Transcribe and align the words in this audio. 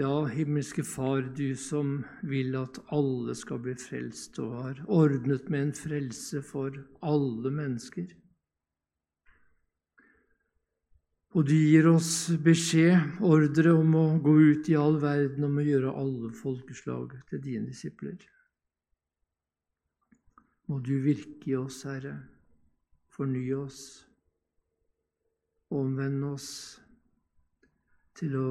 Ja, 0.00 0.24
himmelske 0.24 0.80
Far, 0.88 1.20
du 1.36 1.52
som 1.56 1.98
vil 2.24 2.54
at 2.56 2.78
alle 2.96 3.34
skal 3.36 3.58
bli 3.60 3.74
frelst, 3.76 4.38
og 4.40 4.54
har 4.56 4.78
ordnet 4.88 5.50
med 5.52 5.66
en 5.66 5.72
frelse 5.76 6.40
for 6.48 6.78
alle 7.04 7.52
mennesker. 7.52 8.06
Og 11.36 11.44
du 11.44 11.52
gir 11.52 11.90
oss 11.90 12.30
beskjed, 12.40 13.20
ordre, 13.20 13.74
om 13.76 13.92
å 14.00 14.06
gå 14.24 14.32
ut 14.40 14.72
i 14.72 14.78
all 14.80 14.96
verden 15.00 15.44
om 15.44 15.60
å 15.60 15.64
gjøre 15.68 15.92
alle 15.92 16.32
folkeslag 16.40 17.12
til 17.28 17.44
dine 17.44 17.68
disipler. 17.68 18.16
Må 20.72 20.80
du 20.80 20.94
virke 21.04 21.50
i 21.52 21.58
oss, 21.60 21.82
Herre, 21.84 22.14
fornye 23.12 23.58
oss, 23.60 23.82
omvende 25.68 26.32
oss 26.32 26.48
til 28.16 28.40
å 28.40 28.48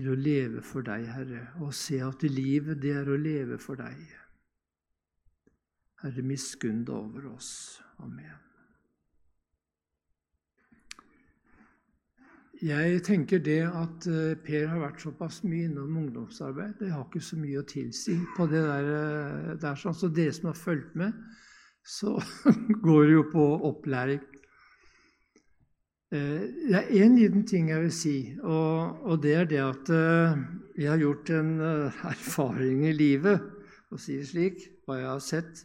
til 0.00 0.14
å 0.14 0.18
leve 0.18 0.62
for 0.64 0.86
deg, 0.86 1.06
Herre, 1.12 1.46
og 1.60 1.74
se 1.76 2.00
at 2.04 2.24
livet, 2.24 2.80
det 2.80 2.94
er 3.02 3.08
å 3.10 3.18
leve 3.20 3.58
for 3.60 3.80
deg. 3.80 3.98
Herre, 6.00 6.22
miskunn 6.24 6.84
deg 6.88 6.94
over 6.96 7.34
oss. 7.34 7.50
Amen. 8.00 8.38
Jeg 12.60 12.98
tenker 13.06 13.40
det 13.40 13.62
at 13.64 14.06
eh, 14.08 14.34
Per 14.44 14.66
har 14.68 14.82
vært 14.82 15.00
såpass 15.00 15.38
mye 15.48 15.68
innom 15.70 15.94
ungdomsarbeid. 15.96 16.74
Det 16.80 16.90
har 16.92 17.06
ikke 17.06 17.22
så 17.24 17.38
mye 17.40 17.62
å 17.62 17.68
tilsi 17.68 18.18
på 18.36 18.44
det 18.50 18.60
der. 18.66 18.90
Eh, 18.96 19.54
der 19.62 19.80
sånn. 19.80 19.96
Så 19.96 20.10
dere 20.12 20.34
som 20.36 20.50
har 20.50 20.58
fulgt 20.60 20.92
med, 21.00 21.16
så 21.80 22.18
går 22.84 23.06
det 23.08 23.14
jo 23.14 23.24
på 23.32 23.46
opplæring. 23.70 24.20
Eh, 26.10 26.42
det 26.66 26.74
er 26.74 26.88
én 27.04 27.14
liten 27.14 27.44
ting 27.46 27.68
jeg 27.70 27.84
vil 27.84 27.92
si, 27.94 28.14
og, 28.42 29.02
og, 29.06 29.20
det 29.22 29.34
er 29.38 29.44
det 29.46 29.60
at 29.62 29.90
eh, 29.94 30.40
jeg 30.82 30.90
har 30.90 31.02
gjort 31.04 31.30
en 31.36 31.50
eh, 31.62 32.00
erfaring 32.10 32.80
i 32.88 32.94
livet, 32.96 33.44
å 33.94 33.98
si 33.98 34.16
det 34.18 34.26
slik, 34.26 34.64
hva 34.86 34.96
jeg 34.98 35.06
har 35.06 35.22
sett. 35.22 35.60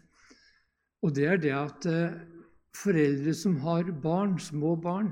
Og 1.02 1.16
det 1.18 1.26
er 1.30 1.42
det 1.42 1.54
at 1.54 1.88
foreldre 2.78 3.34
som 3.38 3.58
har 3.62 3.90
barn, 4.02 4.38
små 4.42 4.74
barn, 4.82 5.12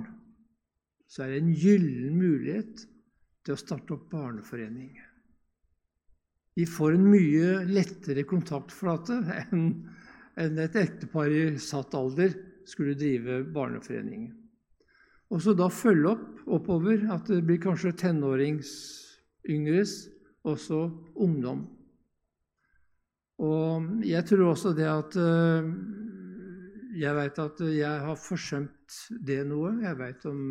så 1.10 1.26
er 1.26 1.34
det 1.34 1.42
en 1.42 1.52
gyllen 1.54 2.18
mulighet 2.18 2.86
til 3.46 3.54
å 3.54 3.62
starte 3.62 3.94
opp 3.94 4.08
barneforening. 4.14 4.96
De 6.58 6.66
får 6.70 6.98
en 6.98 7.10
mye 7.10 7.66
lettere 7.70 8.26
kontaktflate 8.30 9.20
enn 9.44 10.62
et 10.66 10.80
ektepar 10.82 11.34
i 11.34 11.44
satt 11.62 11.94
alder 11.98 12.34
skulle 12.70 12.98
drive 12.98 13.44
barneforeningen. 13.54 14.43
Og 15.34 15.42
så 15.42 15.56
da 15.58 15.70
følge 15.74 16.14
opp 16.14 16.34
oppover, 16.54 17.06
at 17.14 17.30
det 17.32 17.42
blir 17.48 17.62
kanskje 17.64 17.94
tenåringsyngres, 18.04 19.94
og 20.44 20.60
så 20.60 20.82
ungdom. 21.16 21.64
Og 23.44 24.04
jeg 24.06 24.26
tror 24.28 24.52
også 24.52 24.74
det 24.78 24.88
at 24.88 25.16
eh, 25.18 25.70
Jeg 26.94 27.16
veit 27.18 27.40
at 27.42 27.62
jeg 27.66 28.02
har 28.06 28.18
forsømt 28.20 28.98
det 29.26 29.40
noe. 29.50 29.72
Jeg 29.82 29.98
veit 29.98 30.26
om 30.30 30.44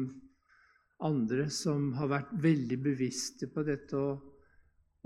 andre 1.07 1.45
som 1.55 1.93
har 1.95 2.11
vært 2.11 2.33
veldig 2.43 2.79
bevisste 2.83 3.47
på 3.47 3.63
dette 3.63 3.95
og, 3.95 4.25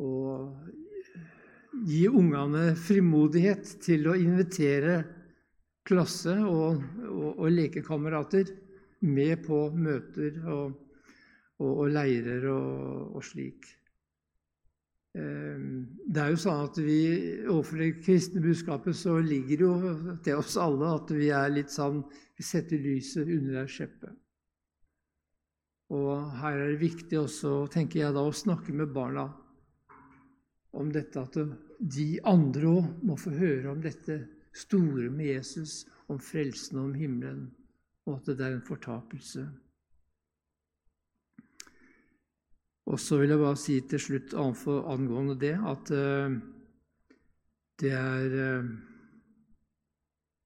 og 0.01 1.85
gi 1.85 2.07
ungene 2.09 2.71
frimodighet 2.81 3.75
til 3.85 4.09
å 4.09 4.17
invitere 4.17 5.03
klasse 5.85 6.39
og, 6.41 6.81
og, 7.05 7.29
og 7.37 7.53
lekekamerater 7.53 8.55
med 9.05 9.43
på 9.45 9.67
møter 9.75 10.39
og, 10.49 10.77
og, 11.61 11.73
og 11.73 11.91
leirer 11.93 12.47
og, 12.53 13.17
og, 13.17 13.25
slik. 13.25 13.67
Ehm, 15.17 15.87
det 16.07 16.23
er 16.23 16.33
jo 16.33 16.41
sånn 16.41 16.63
at 16.67 16.79
vi 16.83 17.01
Overfor 17.47 17.81
det 17.81 17.91
kristne 18.05 18.43
budskapet 18.45 18.97
så 18.99 19.17
ligger 19.25 19.65
jo 19.67 19.73
til 20.25 20.43
oss 20.43 20.59
alle 20.61 20.93
at 20.99 21.13
vi 21.17 21.31
er 21.33 21.53
litt 21.55 21.73
sånn 21.73 22.03
Vi 22.37 22.45
setter 22.45 22.81
lyset 22.81 23.31
under 23.33 23.63
ei 23.63 23.71
skjeppe. 23.71 24.13
Og 25.97 26.33
her 26.43 26.57
er 26.59 26.73
det 26.73 26.83
viktig 26.83 27.21
også, 27.21 27.69
tenker 27.71 28.03
jeg 28.03 28.17
da, 28.17 28.25
å 28.27 28.35
snakke 28.35 28.75
med 28.75 28.91
barna 28.93 29.29
om 30.77 30.91
dette 30.93 31.23
at 31.23 31.37
de 31.79 32.09
andre 32.27 32.69
òg 32.69 33.05
må 33.07 33.15
få 33.17 33.31
høre 33.39 33.71
om 33.71 33.79
dette 33.81 34.19
store 34.57 35.07
med 35.13 35.31
Jesus, 35.31 35.85
om 36.13 36.19
frelsen 36.23 36.83
om 36.83 36.93
himmelen 36.97 37.47
og 38.07 38.19
at 38.19 38.27
det 38.39 38.47
er 38.47 38.55
en 38.55 38.67
fortapelse. 38.67 39.47
Og 42.87 43.01
så 43.03 43.19
vil 43.19 43.33
jeg 43.35 43.43
bare 43.43 43.59
si 43.59 43.81
til 43.91 44.01
slutt 44.01 44.35
angående 44.39 45.35
det 45.41 45.57
at 45.59 45.91
uh, 45.91 46.37
det 47.83 47.91
er 47.93 48.37
uh, 48.61 48.69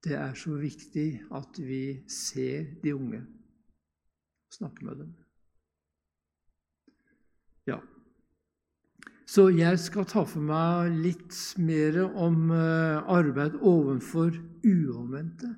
det 0.05 0.17
er 0.17 0.35
så 0.35 0.57
viktig 0.57 1.09
at 1.37 1.59
vi 1.61 2.01
ser 2.09 2.65
de 2.83 2.95
unge 2.97 3.21
og 3.21 4.55
snakker 4.57 4.85
med 4.85 5.03
dem. 5.03 5.11
Ja. 7.69 7.77
Så 9.29 9.49
jeg 9.53 9.79
skal 9.79 10.09
ta 10.09 10.25
for 10.25 10.43
meg 10.43 10.97
litt 11.05 11.37
mer 11.61 12.01
om 12.09 12.49
uh, 12.51 13.05
arbeid 13.13 13.61
overfor 13.61 14.33
uomvendte. 14.65 15.53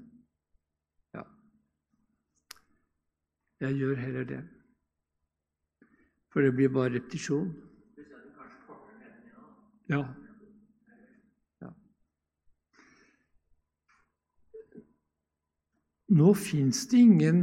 Jeg 3.62 3.78
gjør 3.78 4.00
heller 4.02 4.24
det. 4.26 4.40
For 6.32 6.40
det 6.42 6.54
blir 6.56 6.72
bare 6.72 6.94
repetisjon. 6.96 7.52
Ja. 9.92 10.00
ja. 11.60 11.70
Nå 16.18 16.28
fins 16.38 16.78
det 16.90 16.98
ingen 17.04 17.40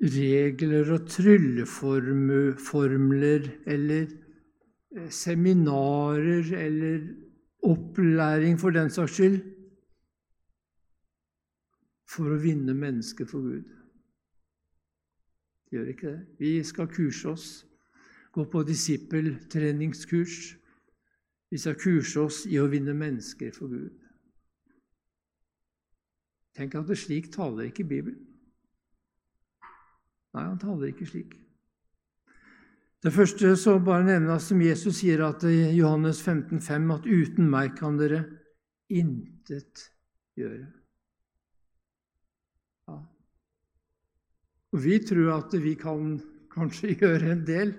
regler 0.00 0.92
og 0.96 1.00
trylleformler 1.12 3.42
eller 3.68 4.04
eh, 4.96 5.10
seminarer 5.12 6.44
eller 6.56 6.98
opplæring 7.62 8.60
for 8.60 8.70
den 8.74 8.90
saks 8.90 9.12
skyld 9.18 9.40
for 12.10 12.32
å 12.32 12.40
vinne 12.42 12.74
mennesker 12.74 13.26
for 13.28 13.40
Gud. 13.44 13.79
Gjør 15.70 15.90
ikke 15.92 16.08
det. 16.08 16.20
Vi 16.38 16.52
skal 16.66 16.88
kurse 16.90 17.28
oss, 17.30 17.48
gå 18.32 18.44
på 18.50 18.62
disippeltreningskurs. 18.66 20.38
Vi 21.50 21.58
skal 21.58 21.78
kurse 21.78 22.20
oss 22.20 22.44
i 22.46 22.58
å 22.58 22.68
vinne 22.70 22.94
mennesker 22.94 23.54
for 23.54 23.70
Gud. 23.70 23.94
Tenk 26.58 26.74
at 26.74 26.90
det 26.90 26.98
slik 26.98 27.30
taler 27.32 27.70
ikke 27.70 27.86
Bibelen. 27.86 28.26
Nei, 30.34 30.44
han 30.46 30.58
taler 30.62 30.90
ikke 30.90 31.06
slik. 31.06 31.36
Det 33.00 33.12
første 33.14 33.54
så 33.56 33.78
bare 33.82 34.04
nevnes 34.04 34.50
som 34.50 34.60
Jesus 34.62 34.98
sier 35.00 35.22
at 35.24 35.46
i 35.48 35.70
Johannes 35.78 36.20
15, 36.22 36.60
5, 36.60 36.90
at 36.92 37.06
uten 37.08 37.48
meg 37.50 37.72
kan 37.78 37.96
dere 37.98 38.26
intet 38.92 39.86
gjøre. 40.36 40.66
Og 44.70 44.84
vi 44.84 44.98
tror 45.02 45.32
at 45.38 45.54
vi 45.62 45.74
kan 45.78 46.18
kanskje 46.52 46.94
gjøre 47.00 47.32
en 47.34 47.44
del. 47.46 47.74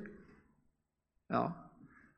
Ja, 1.32 1.48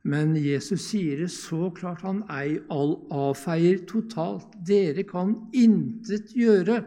men 0.04 0.36
Jesus 0.36 0.90
sier 0.90 1.22
det 1.24 1.32
så 1.32 1.70
klart. 1.76 2.04
Han 2.04 2.24
ei 2.34 2.58
all 2.74 2.98
avfeier 3.14 3.86
totalt. 3.88 4.56
Dere 4.66 5.06
kan 5.08 5.36
intet 5.56 6.34
gjøre 6.36 6.82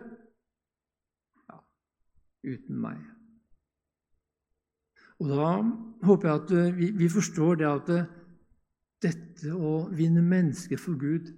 ja, 1.47 1.61
uten 2.45 2.83
meg. 2.83 3.01
Og 5.17 5.33
da 5.33 5.49
håper 6.05 6.29
jeg 6.29 6.43
at 6.43 6.77
vi, 6.77 6.91
vi 6.93 7.09
forstår 7.09 7.63
det 7.63 7.69
at 7.71 7.91
dette 9.07 9.53
å 9.55 9.87
vinne 9.97 10.21
mennesker 10.25 10.81
for 10.81 10.99
Gud, 11.01 11.31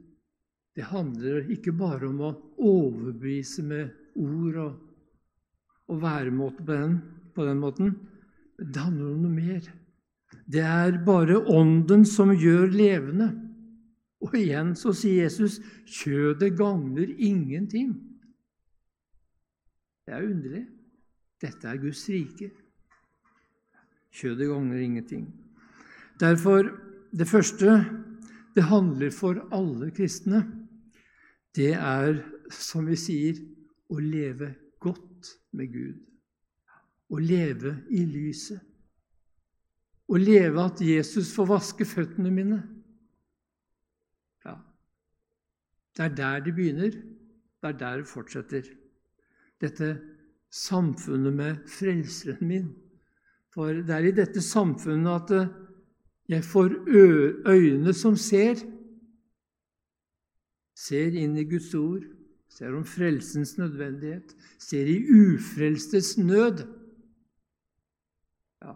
det 0.74 0.86
handler 0.90 1.46
ikke 1.50 1.74
bare 1.74 2.08
om 2.08 2.20
å 2.22 2.34
overbevise 2.58 3.62
med 3.66 3.94
ord 4.18 4.58
og 4.62 4.87
og 5.88 6.02
væremåte 6.02 6.64
på 6.64 6.76
den, 6.76 6.96
på 7.34 7.44
den 7.46 7.60
måten. 7.62 7.92
Det 8.58 8.82
handler 8.82 9.12
om 9.12 9.22
noe 9.24 9.32
mer. 9.32 9.68
Det 10.48 10.64
er 10.64 10.98
bare 11.04 11.38
Ånden 11.38 12.04
som 12.08 12.32
gjør 12.34 12.68
levende. 12.72 13.28
Og 14.24 14.34
igjen 14.34 14.74
så 14.76 14.92
sier 14.96 15.28
Jesus 15.28 15.60
kjødet 15.86 16.56
gagner 16.58 17.08
ingenting. 17.08 17.94
Det 20.04 20.16
er 20.16 20.26
underlig. 20.26 20.64
Dette 21.38 21.68
er 21.70 21.78
Guds 21.80 22.02
rike. 22.10 22.50
Kjødet 24.18 24.48
gagner 24.50 24.82
ingenting. 24.82 25.28
Derfor, 26.18 26.66
det 27.14 27.28
første 27.28 27.84
det 28.56 28.64
handler 28.66 29.12
for 29.14 29.38
alle 29.54 29.92
kristne, 29.94 30.42
det 31.54 31.74
er, 31.74 32.18
som 32.50 32.88
vi 32.90 32.96
sier, 32.98 33.38
å 33.88 34.00
leve 34.02 34.50
godt 34.82 35.07
med 35.52 35.72
Gud. 35.72 36.04
å 37.08 37.16
leve 37.16 37.70
i 37.88 38.02
lyset. 38.04 38.60
Å 40.08 40.18
leve 40.20 40.60
at 40.60 40.80
Jesus 40.84 41.30
får 41.32 41.46
vaske 41.48 41.86
føttene 41.88 42.30
mine. 42.32 42.58
Ja, 44.44 44.58
Det 45.96 46.04
er 46.04 46.14
der 46.16 46.40
det 46.44 46.54
begynner. 46.54 46.90
Det 46.92 47.68
er 47.68 47.78
der 47.78 47.96
det 48.02 48.06
fortsetter. 48.06 48.68
Dette 49.60 49.88
samfunnet 50.50 51.34
med 51.34 51.64
frelseren 51.68 52.48
min. 52.48 52.68
For 53.54 53.72
det 53.72 53.94
er 53.94 54.08
i 54.08 54.16
dette 54.16 54.40
samfunnet 54.44 55.10
at 55.12 55.30
eh, 55.34 55.48
jeg 56.28 56.44
får 56.44 56.76
øyne 57.48 57.94
som 57.96 58.16
ser. 58.16 58.60
Ser 60.76 61.16
inn 61.16 61.36
i 61.40 61.44
Guds 61.48 61.72
ord, 61.74 62.04
ser 62.48 62.74
om 62.74 62.84
frelsens 62.86 63.56
nødvendighet, 63.58 64.34
ser 64.58 64.88
i 64.88 64.98
ufrelstes 65.04 66.16
nød. 66.18 66.64
Ja, 68.62 68.74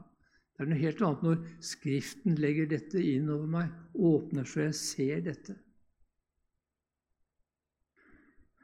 Det 0.52 0.64
er 0.64 0.70
noe 0.70 0.78
helt 0.78 1.02
annet 1.02 1.22
når 1.26 1.44
Skriften 1.64 2.36
legger 2.38 2.68
dette 2.70 3.02
inn 3.02 3.30
over 3.32 3.48
meg, 3.50 3.72
åpner 3.94 4.46
så 4.46 4.66
jeg 4.66 4.74
ser 4.78 5.24
dette. 5.26 5.56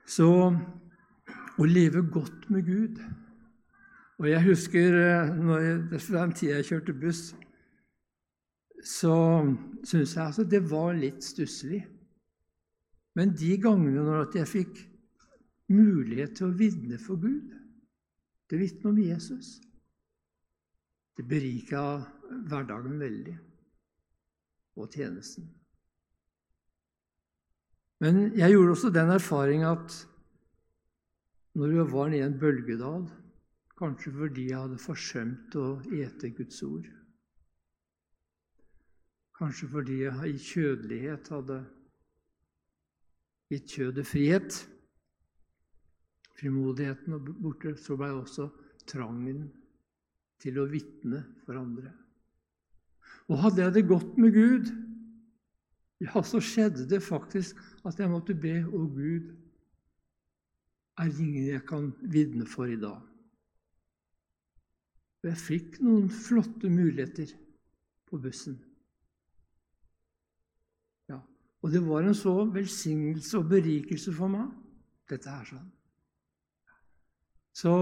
Så 0.08 0.28
å 1.58 1.66
leve 1.68 2.04
godt 2.08 2.46
med 2.48 2.64
Gud 2.64 3.00
Og 4.18 4.28
jeg 4.30 4.40
husker 4.46 4.94
eh, 4.96 5.34
når 5.36 5.60
jeg, 5.60 5.74
den 6.10 6.32
tida 6.34 6.54
jeg 6.56 6.66
kjørte 6.72 6.94
buss, 6.96 7.20
så 8.82 9.14
syns 9.86 10.14
jeg 10.16 10.24
altså 10.24 10.46
det 10.48 10.58
var 10.70 10.96
litt 10.98 11.22
stusslig. 11.22 11.84
Men 13.14 13.30
de 13.34 13.52
gangene 13.62 14.02
når 14.02 14.34
jeg 14.40 14.50
fikk 14.50 14.80
mulighet 15.72 16.36
til 16.38 16.48
å 16.48 16.56
vitne 16.56 16.98
for 17.00 17.20
Gud, 17.20 17.52
det 18.48 18.60
vitne 18.60 18.92
om 18.92 19.00
Jesus, 19.02 19.58
det 21.18 21.26
berika 21.28 21.82
hverdagen 22.48 22.98
veldig, 23.00 23.36
og 24.78 24.92
tjenesten. 24.94 25.48
Men 27.98 28.28
jeg 28.38 28.54
gjorde 28.54 28.76
også 28.76 28.92
den 28.94 29.10
erfaring 29.10 29.64
at 29.66 29.96
når 31.58 31.72
jeg 31.74 31.90
var 31.90 32.12
nede 32.12 32.22
i 32.22 32.26
en 32.28 32.38
bølgedal, 32.38 33.08
kanskje 33.78 34.12
fordi 34.14 34.44
jeg 34.52 34.60
hadde 34.60 34.78
forsømt 34.78 35.56
å 35.58 35.66
ete 35.94 36.30
Guds 36.36 36.62
ord. 36.62 36.86
Kanskje 39.38 39.68
fordi 39.70 40.00
jeg 40.04 40.30
i 40.30 40.42
kjødelighet 40.42 41.30
hadde 41.34 41.58
gitt 43.50 43.74
kjødet 43.74 44.06
frihet. 44.06 44.58
Frimodigheten 46.38 47.16
og 47.16 47.32
borte, 47.42 47.74
så 47.80 47.96
ble 47.98 48.12
også 48.14 48.48
trangen 48.88 49.48
til 50.38 50.60
å 50.60 50.68
vitne 50.70 51.24
for 51.44 51.58
andre. 51.58 51.90
Og 53.28 53.42
hadde 53.42 53.64
jeg 53.64 53.74
det 53.74 53.88
godt 53.88 54.14
med 54.20 54.36
Gud, 54.36 54.70
ja, 56.00 56.22
så 56.22 56.38
skjedde 56.40 56.86
det 56.88 57.02
faktisk 57.02 57.58
at 57.86 57.98
jeg 57.98 58.10
måtte 58.10 58.36
be 58.38 58.60
Å 58.62 58.84
Gud, 58.86 59.32
er 60.98 61.10
det 61.10 61.22
ingen 61.22 61.48
jeg 61.50 61.64
kan 61.66 61.90
vitne 62.10 62.46
for 62.46 62.70
i 62.70 62.78
dag. 62.78 63.02
Og 65.18 65.28
jeg 65.30 65.42
fikk 65.42 65.78
noen 65.82 66.06
flotte 66.14 66.70
muligheter 66.70 67.34
på 68.08 68.18
bussen. 68.22 68.58
Ja, 71.10 71.18
Og 71.62 71.74
det 71.74 71.82
var 71.86 72.06
en 72.06 72.14
så 72.14 72.34
velsignelse 72.46 73.38
og 73.38 73.50
berikelse 73.50 74.14
for 74.14 74.30
meg, 74.30 74.54
dette 75.10 75.30
her. 75.30 75.44
sånn. 75.44 75.66
Så 77.58 77.74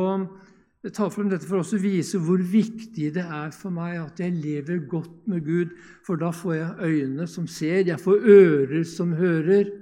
jeg 0.87 0.95
tar 0.97 1.11
frem 1.11 1.29
dette 1.29 1.49
for 1.49 1.61
å 1.61 1.81
vise 1.83 2.21
hvor 2.23 2.41
viktig 2.41 3.11
det 3.17 3.25
er 3.25 3.51
for 3.53 3.75
meg 3.75 3.99
at 4.01 4.21
jeg 4.23 4.37
lever 4.39 4.85
godt 4.89 5.27
med 5.29 5.45
Gud. 5.45 5.75
For 6.07 6.21
da 6.21 6.31
får 6.33 6.55
jeg 6.55 6.93
øyne 6.93 7.27
som 7.29 7.49
ser, 7.51 7.83
jeg 7.89 8.01
får 8.01 8.29
ører 8.37 8.87
som 8.89 9.13
hører, 9.19 9.73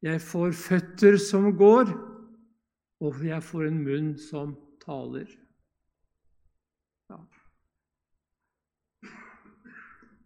jeg 0.00 0.22
får 0.24 0.56
føtter 0.56 1.18
som 1.20 1.50
går 1.56 1.92
og 3.00 3.22
jeg 3.24 3.44
får 3.44 3.68
en 3.68 3.78
munn 3.84 4.10
som 4.20 4.56
taler. 4.82 5.28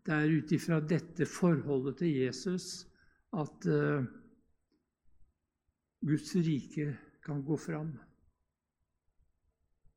Det 0.04 0.12
er 0.12 0.32
ut 0.36 0.50
ifra 0.52 0.80
dette 0.84 1.26
forholdet 1.26 2.02
til 2.02 2.16
Jesus 2.26 2.84
at 3.34 3.68
uh, 3.72 4.04
Guds 6.04 6.34
rike 6.36 6.90
kan 7.24 7.40
gå 7.46 7.56
fram. 7.56 7.94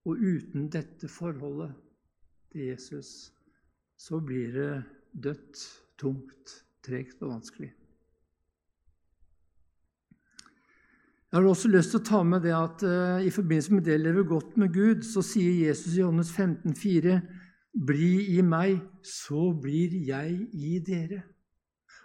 Og 0.08 0.22
uten 0.24 0.70
dette 0.72 1.10
forholdet 1.12 1.74
til 2.54 2.70
Jesus 2.70 3.34
så 3.98 4.20
blir 4.24 4.54
det 4.54 4.72
dødt, 5.24 5.60
tungt, 6.00 6.54
tregt 6.86 7.22
og 7.26 7.34
vanskelig. 7.34 7.74
Jeg 11.28 11.42
har 11.42 11.48
også 11.50 11.68
lyst 11.68 11.92
til 11.92 12.00
å 12.00 12.08
ta 12.08 12.22
med 12.24 12.46
det 12.46 12.54
at 12.56 12.84
uh, 12.88 13.20
i 13.20 13.34
forbindelse 13.34 13.74
med 13.74 13.84
det 13.84 13.98
å 13.98 14.04
leve 14.06 14.24
godt 14.30 14.56
med 14.62 14.72
Gud, 14.72 15.04
så 15.04 15.20
sier 15.26 15.68
Jesus 15.68 15.98
i 15.98 16.00
Johannes 16.00 16.32
15, 16.32 16.72
15,4.: 16.72 17.18
Bli 17.88 18.38
i 18.38 18.42
meg, 18.42 18.80
så 19.04 19.52
blir 19.52 19.92
jeg 20.08 20.48
i 20.56 20.80
dere. 20.80 21.26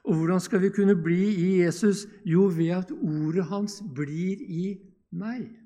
Og 0.02 0.18
hvordan 0.18 0.42
skal 0.42 0.60
vi 0.64 0.72
kunne 0.74 0.96
bli 0.98 1.20
i 1.38 1.48
Jesus? 1.62 2.08
Jo, 2.26 2.48
ved 2.50 2.74
at 2.82 2.90
ordet 2.90 3.46
hans 3.46 3.78
blir 3.94 4.42
i 4.42 4.74
meg. 5.14 5.61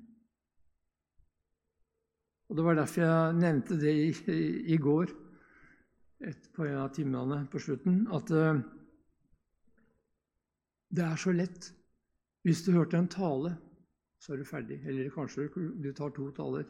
Og 2.47 2.55
Det 2.55 2.63
var 2.63 2.77
derfor 2.79 3.03
jeg 3.03 3.39
nevnte 3.41 3.79
det 3.79 3.93
i, 3.93 4.09
i, 4.31 4.43
i 4.73 4.77
går 4.77 5.11
et, 6.27 6.49
på 6.55 6.65
en 6.65 6.79
av 6.81 6.93
timene 6.95 7.41
på 7.51 7.59
slutten, 7.59 8.05
at 8.15 8.31
uh, 8.31 8.61
det 10.95 11.03
er 11.03 11.19
så 11.19 11.33
lett 11.35 11.73
hvis 12.47 12.63
du 12.63 12.71
hørte 12.71 12.95
en 12.95 13.09
tale, 13.11 13.57
så 14.23 14.33
er 14.33 14.39
du 14.39 14.47
ferdig. 14.47 14.77
Eller 14.87 15.09
kanskje 15.11 15.49
du 15.83 15.89
tar 15.91 16.13
to 16.15 16.29
taler. 16.31 16.63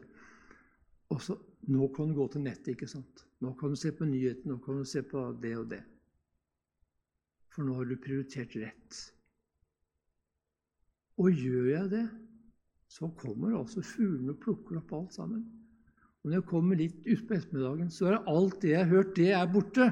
Og 1.14 1.22
så 1.22 1.38
Nå 1.68 1.88
kan 1.92 2.08
du 2.08 2.16
gå 2.16 2.28
til 2.32 2.46
nettet, 2.46 2.68
ikke 2.78 2.88
sant? 2.88 3.26
Nå 3.44 3.50
kan 3.60 3.74
du 3.74 3.76
se 3.76 3.90
på 3.92 4.06
nyhetene, 4.08 4.54
nå 4.54 4.62
kan 4.64 4.78
du 4.80 4.86
se 4.88 5.02
på 5.04 5.20
det 5.42 5.52
og 5.58 5.66
det. 5.68 5.82
For 7.52 7.66
nå 7.68 7.74
har 7.76 7.90
du 7.90 7.98
prioritert 8.00 8.56
rett. 8.56 9.00
Og 11.20 11.34
gjør 11.34 11.66
jeg 11.74 11.90
det, 11.92 12.06
så 12.88 13.10
kommer 13.20 13.58
altså 13.58 13.84
fuglene 13.84 14.32
og 14.38 14.40
plukker 14.46 14.80
opp 14.80 14.94
alt 14.96 15.18
sammen. 15.18 15.44
Og 16.28 16.32
når 16.34 16.42
jeg 16.42 16.50
kommer 16.50 16.76
litt 16.76 17.06
utpå 17.08 17.38
ettermiddagen, 17.38 17.88
så 17.88 18.10
er 18.10 18.26
alt 18.28 18.58
det 18.60 18.74
jeg 18.74 18.82
har 18.82 18.90
hørt, 18.92 19.14
det 19.16 19.28
er 19.32 19.46
borte. 19.48 19.86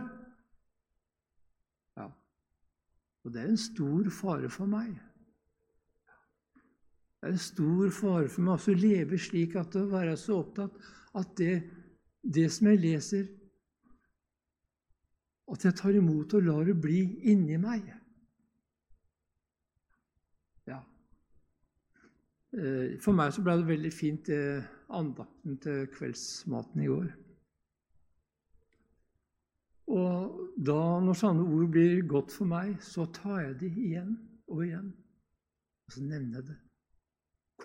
Ja. 1.95 2.09
Og 3.23 3.31
det 3.31 3.39
er 3.39 3.53
en 3.53 3.61
stor 3.63 4.09
fare 4.11 4.49
for 4.51 4.67
meg. 4.67 4.89
Det 6.09 7.31
er 7.31 7.37
en 7.37 7.39
stor 7.39 7.95
fare 7.95 8.27
for 8.27 8.49
meg 8.49 8.67
å 8.67 8.77
leve 8.83 9.21
slik 9.29 9.55
at 9.63 9.79
å 9.79 9.85
være 9.95 10.19
så 10.19 10.41
opptatt 10.41 10.75
at 11.15 11.31
det, 11.39 11.55
det 12.19 12.49
som 12.51 12.67
jeg 12.73 12.83
leser 12.83 13.31
At 15.55 15.63
jeg 15.63 15.79
tar 15.79 15.95
imot 15.95 16.35
og 16.35 16.49
lar 16.51 16.67
det 16.67 16.75
bli 16.83 16.99
inni 17.31 17.55
meg. 17.63 17.87
Ja. 20.67 20.83
Eh, 22.59 22.97
for 22.99 23.15
meg 23.15 23.31
så 23.31 23.45
ble 23.45 23.61
det 23.61 23.71
veldig 23.77 23.99
fint, 24.03 24.27
det 24.27 24.74
andakten 24.89 25.57
til 25.63 25.85
kveldsmaten 25.93 26.83
i 26.83 26.89
går. 26.91 27.07
Og 29.95 30.37
da, 30.57 30.81
når 31.05 31.17
sånne 31.19 31.45
ord 31.45 31.71
blir 31.73 32.05
godt 32.09 32.33
for 32.33 32.49
meg, 32.49 32.77
så 32.81 33.05
tar 33.13 33.43
jeg 33.43 33.57
de 33.61 33.71
igjen 33.87 34.15
og 34.49 34.65
igjen. 34.65 34.93
Og 35.85 35.93
så 35.93 36.05
nevner 36.05 36.41
jeg 36.41 36.49
det 36.49 36.61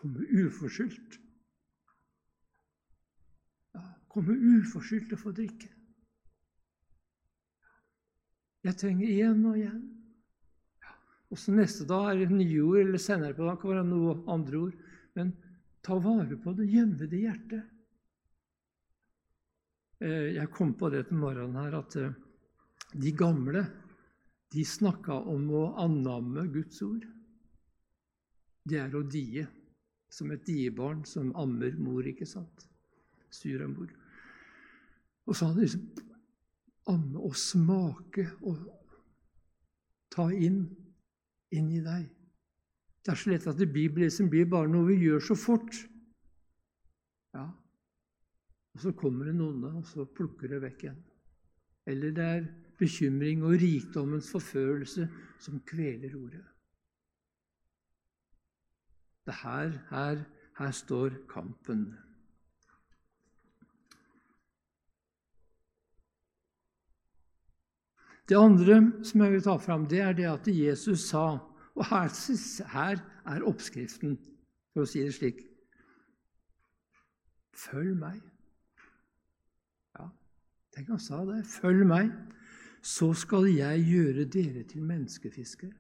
komme 0.01 0.25
uforskyldt. 0.45 1.19
Ja, 3.75 3.83
komme 4.13 4.37
uforskyldt 4.37 5.15
å 5.15 5.21
få 5.21 5.33
drikke. 5.37 5.71
Jeg 8.67 8.77
trenger 8.81 9.09
igjen 9.09 9.45
og 9.49 9.57
igjen. 9.57 9.83
Ja, 10.85 10.95
og 11.33 11.41
så 11.41 11.55
neste 11.57 11.87
dag 11.89 12.11
er 12.11 12.23
det 12.23 12.37
nye 12.37 12.65
ord, 12.65 12.83
eller 12.83 13.03
senere 13.03 13.37
på 13.37 13.47
dagen 13.47 13.61
kan 13.63 13.73
være 13.75 13.87
noe 13.89 14.19
andre 14.33 14.65
ord. 14.67 14.77
Men 15.17 15.33
ta 15.83 15.99
vare 15.99 16.37
på 16.37 16.53
det, 16.57 16.69
gjemme 16.71 17.07
det 17.07 17.17
i 17.17 17.27
hjertet. 17.27 17.69
Eh, 20.01 20.33
jeg 20.37 20.51
kom 20.55 20.75
på 20.75 20.91
det 20.93 21.07
til 21.09 21.21
morgenen 21.21 21.59
her 21.61 21.79
at 21.81 21.97
eh, 22.01 22.17
de 22.93 23.13
gamle 23.17 23.65
de 24.51 24.65
snakka 24.67 25.21
om 25.31 25.47
å 25.55 25.65
annamme 25.79 26.47
Guds 26.51 26.81
ord. 26.83 27.05
Det 28.67 28.81
er 28.81 28.95
å 28.97 29.03
die 29.07 29.45
som 30.11 30.33
et 30.35 30.43
diebarn 30.47 31.05
som 31.07 31.31
ammer 31.39 31.77
mor, 31.79 32.07
ikke 32.07 32.27
sant? 32.27 32.67
Sur 33.31 33.63
en 33.63 33.77
mor. 33.77 33.93
Og 35.29 35.37
så 35.37 35.51
hadde 35.51 35.67
liksom 35.69 35.85
amme 36.91 37.21
og 37.23 37.37
smake 37.39 38.27
og 38.43 38.65
ta 40.11 40.27
inn 40.35 40.65
i 41.55 41.83
deg. 41.85 42.09
Det 43.01 43.13
er 43.13 43.17
så 43.17 43.31
lett 43.31 43.47
at 43.49 43.61
liksom 43.61 44.29
blir 44.29 44.49
bare 44.51 44.69
noe 44.69 44.91
vi 44.91 44.99
gjør 45.07 45.23
så 45.25 45.37
fort. 45.39 45.87
Ja. 47.35 47.47
og 48.75 48.81
så 48.83 48.91
kommer 48.93 49.25
det 49.31 49.37
noen, 49.39 49.63
og 49.65 49.87
så 49.87 50.05
plukker 50.05 50.49
det 50.51 50.61
vekk 50.65 50.83
igjen. 50.85 50.99
Eller 51.87 52.11
det 52.15 52.25
er 52.25 52.49
bekymring 52.79 53.45
og 53.45 53.57
rikdommens 53.61 54.31
forførelse 54.31 55.07
som 55.39 55.61
kveler 55.67 56.17
ordet. 56.17 56.45
Det 59.27 59.35
her, 59.43 59.73
her, 59.91 60.25
her 60.59 60.71
står 60.71 61.21
kampen. 61.31 61.85
Det 68.29 68.39
andre 68.39 68.81
som 69.05 69.23
jeg 69.25 69.33
vil 69.33 69.43
ta 69.43 69.57
fram, 69.59 69.87
det 69.91 70.01
er 70.01 70.13
det 70.15 70.27
at 70.31 70.49
Jesus 70.49 71.09
sa 71.11 71.39
Og 71.81 71.87
her, 71.89 72.11
her 72.73 72.99
er 73.35 73.47
oppskriften, 73.49 74.19
for 74.75 74.85
å 74.85 74.89
si 74.91 75.01
det 75.01 75.15
slik. 75.17 75.39
Følg 77.57 77.95
meg. 77.97 78.19
Ja, 79.97 80.11
tenk 80.77 80.93
han 80.93 81.01
sa 81.01 81.23
det. 81.29 81.41
Følg 81.49 81.87
meg, 81.89 82.13
så 82.85 83.15
skal 83.17 83.49
jeg 83.49 83.87
gjøre 83.89 84.29
dere 84.29 84.67
til 84.69 84.85
menneskefiskere. 84.85 85.77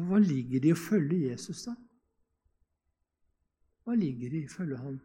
hva 0.00 0.18
ligger 0.22 0.62
det 0.62 0.70
i 0.70 0.74
å 0.74 0.78
følge 0.78 1.16
Jesus, 1.28 1.64
da? 1.66 1.74
Hva 3.84 3.96
ligger 3.98 4.32
det 4.32 4.40
i 4.40 4.48
å 4.48 4.52
følge 4.54 4.78
ham? 4.80 4.96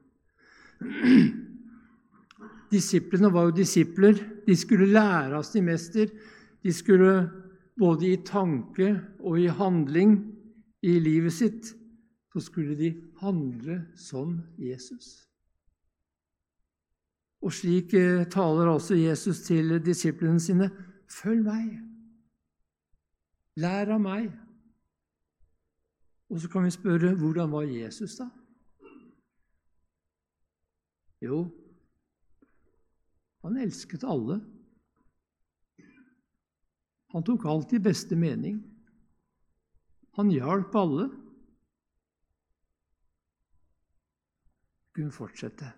Disiplene 2.72 3.32
var 3.34 3.50
jo 3.50 3.58
disipler. 3.60 4.20
De 4.46 4.56
skulle 4.58 4.90
lære 4.92 5.38
av 5.38 5.44
sin 5.48 5.66
mester. 5.68 6.10
De 6.64 6.74
skulle 6.74 7.30
både 7.80 8.10
i 8.14 8.22
tanke 8.26 8.94
og 9.20 9.40
i 9.40 9.48
handling 9.52 10.18
i 10.86 11.00
livet 11.00 11.34
sitt 11.34 11.74
så 12.36 12.42
skulle 12.44 12.76
de 12.76 12.90
handle 13.22 13.78
som 13.96 14.42
Jesus. 14.60 15.24
Og 17.46 17.54
slik 17.54 17.94
eh, 17.96 18.26
taler 18.28 18.68
altså 18.68 18.98
Jesus 19.00 19.40
til 19.46 19.78
disiplene 19.86 20.42
sine. 20.44 20.68
Følg 21.08 21.46
meg. 21.46 21.70
Lær 23.62 23.94
av 23.96 24.02
meg. 24.04 24.28
Og 26.28 26.42
så 26.42 26.50
kan 26.52 26.66
vi 26.66 26.74
spørre 26.76 27.14
hvordan 27.16 27.54
var 27.54 27.70
Jesus, 27.70 28.18
da? 28.20 28.28
Jo, 31.24 31.46
han 33.46 33.58
elsket 33.62 34.04
alle. 34.04 34.40
Han 37.14 37.24
tok 37.24 37.46
alt 37.46 37.76
i 37.78 37.80
beste 37.80 38.18
mening. 38.18 38.58
Han 40.18 40.32
hjalp 40.34 40.74
alle. 40.76 41.06
Kunne 44.98 45.14
fortsette. 45.14 45.70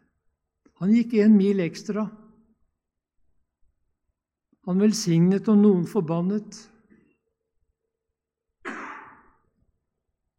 Han 0.80 0.96
gikk 0.96 1.18
en 1.20 1.36
mil 1.36 1.60
ekstra. 1.66 2.08
Han 4.70 4.80
velsignet 4.80 5.52
og 5.52 5.60
noen 5.60 5.84
forbannet. 5.92 6.64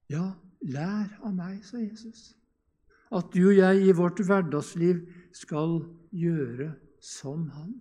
Ja, 0.08 0.24
lær 0.64 1.12
av 1.20 1.32
meg, 1.36 1.60
sa 1.60 1.76
Jesus, 1.76 2.30
at 3.12 3.28
du 3.34 3.50
og 3.50 3.56
jeg 3.58 3.84
i 3.84 3.96
vårt 3.96 4.22
hverdagsliv 4.24 5.02
skal 5.36 5.82
gjøre 6.16 6.72
som 7.04 7.48
han. 7.54 7.74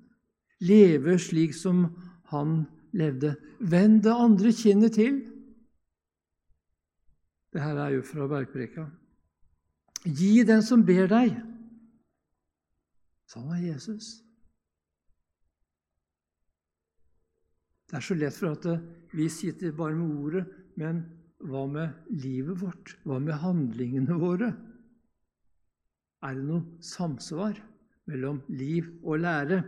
Leve 0.60 1.18
slik 1.22 1.56
som 1.56 1.86
han 2.32 2.66
levde. 2.98 3.36
Vend 3.60 4.04
det 4.04 4.14
andre 4.14 4.54
kinnet 4.54 4.98
til. 4.98 5.20
Det 7.54 7.64
her 7.64 7.78
er 7.82 7.96
jo 7.96 8.06
fra 8.06 8.28
Bergpreka. 8.30 8.88
Gi 10.06 10.44
den 10.48 10.64
som 10.64 10.86
ber 10.86 11.10
deg. 11.12 11.36
Sånn 13.28 13.48
var 13.50 13.60
Jesus. 13.60 14.18
Det 17.88 17.98
er 18.00 18.04
så 18.04 18.18
lett 18.20 18.36
for 18.36 18.52
at 18.56 18.68
vi 19.16 19.30
sitter 19.32 19.76
bare 19.76 19.96
med 19.96 20.18
ordet, 20.20 20.44
men 20.80 21.06
hva 21.48 21.64
med 21.72 22.12
livet 22.12 22.60
vårt? 22.60 22.96
Hva 23.08 23.20
med 23.24 23.40
handlingene 23.40 24.18
våre? 24.20 24.52
Er 26.26 26.36
det 26.36 26.46
noe 26.48 26.82
samsvar 26.84 27.60
mellom 28.08 28.42
liv 28.50 28.88
og 29.04 29.20
lære, 29.20 29.62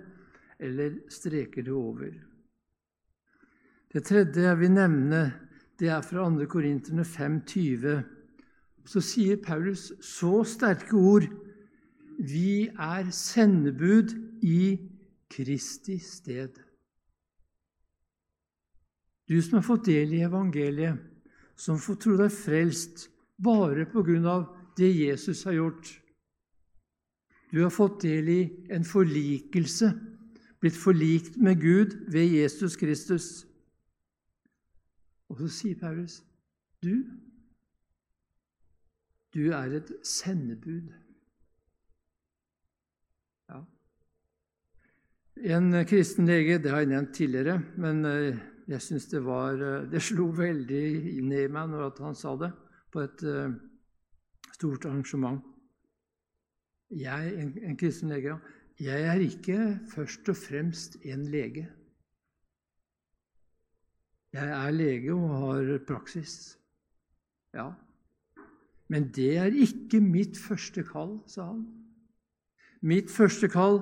eller 0.59 0.97
streker 1.09 1.63
det 1.63 1.73
over? 1.73 2.11
Det 3.93 4.03
tredje 4.05 4.41
jeg 4.45 4.59
vil 4.59 4.71
nevne, 4.71 5.21
det 5.79 5.89
er 5.89 6.01
fra 6.01 6.29
2. 6.29 6.45
Korinterne 6.45 7.01
5,20. 7.01 7.99
Så 8.85 9.01
sier 9.01 9.37
Paulus 9.43 9.91
så 10.01 10.43
sterke 10.43 10.95
ord 10.97 11.27
vi 12.19 12.67
er 12.67 13.11
sendebud 13.15 14.11
i 14.43 14.75
Kristi 15.31 15.99
sted. 16.03 16.51
Du 19.29 19.37
som 19.41 19.59
har 19.59 19.63
fått 19.63 19.87
del 19.87 20.13
i 20.17 20.23
evangeliet, 20.25 20.97
som 21.55 21.79
får 21.79 21.99
tro 22.03 22.17
deg 22.19 22.33
frelst 22.33 23.07
bare 23.39 23.85
på 23.87 24.03
grunn 24.03 24.25
av 24.27 24.47
det 24.79 24.89
Jesus 24.89 25.45
har 25.47 25.55
gjort. 25.55 25.91
Du 27.51 27.61
har 27.63 27.73
fått 27.73 28.01
del 28.05 28.29
i 28.29 28.41
en 28.73 28.85
forlikelse, 28.85 29.89
blitt 30.61 30.77
forlikt 30.77 31.37
med 31.41 31.61
Gud 31.61 31.95
ved 32.11 32.29
Jesus 32.35 32.75
Kristus. 32.77 33.29
Og 35.29 35.41
så 35.41 35.49
sier 35.53 35.79
Paulus, 35.79 36.19
du, 36.83 37.05
du 39.33 39.49
er 39.53 39.79
et 39.79 39.91
sendebud. 40.05 40.91
Ja. 43.49 43.63
En 45.57 45.73
kristen 45.89 46.29
lege, 46.29 46.59
det 46.61 46.73
har 46.73 46.83
jeg 46.83 46.93
nevnt 46.93 47.15
tidligere, 47.15 47.59
men 47.77 48.05
eh, 48.05 48.39
jeg 48.69 48.81
syns 48.85 49.07
det 49.09 49.21
var 49.25 49.57
eh, 49.57 49.85
Det 49.89 50.01
slo 50.03 50.29
veldig 50.35 50.83
inn 51.17 51.31
i 51.33 51.47
meg 51.49 51.71
når 51.71 52.01
han 52.03 52.17
sa 52.17 52.35
det 52.37 52.51
på 52.89 53.03
et 53.05 53.21
uh, 53.21 53.53
stort 54.55 54.85
arrangement. 54.89 55.43
Jeg, 56.89 57.33
en, 57.37 57.51
en 57.63 57.77
kristen 57.77 58.09
lege, 58.09 58.37
jeg 58.79 59.03
er 59.11 59.21
ikke 59.21 59.57
først 59.91 60.29
og 60.31 60.37
fremst 60.39 60.97
en 61.03 61.25
lege. 61.29 61.67
Jeg 64.33 64.49
er 64.49 64.71
lege 64.71 65.13
og 65.13 65.29
har 65.29 65.77
praksis. 65.87 66.57
Ja. 67.53 67.71
Men 68.89 69.09
det 69.13 69.37
er 69.37 69.53
ikke 69.53 70.01
mitt 70.01 70.37
første 70.37 70.83
kall, 70.85 71.19
sa 71.29 71.51
han. 71.51 71.65
Mitt 72.81 73.11
første 73.11 73.49
kall, 73.51 73.81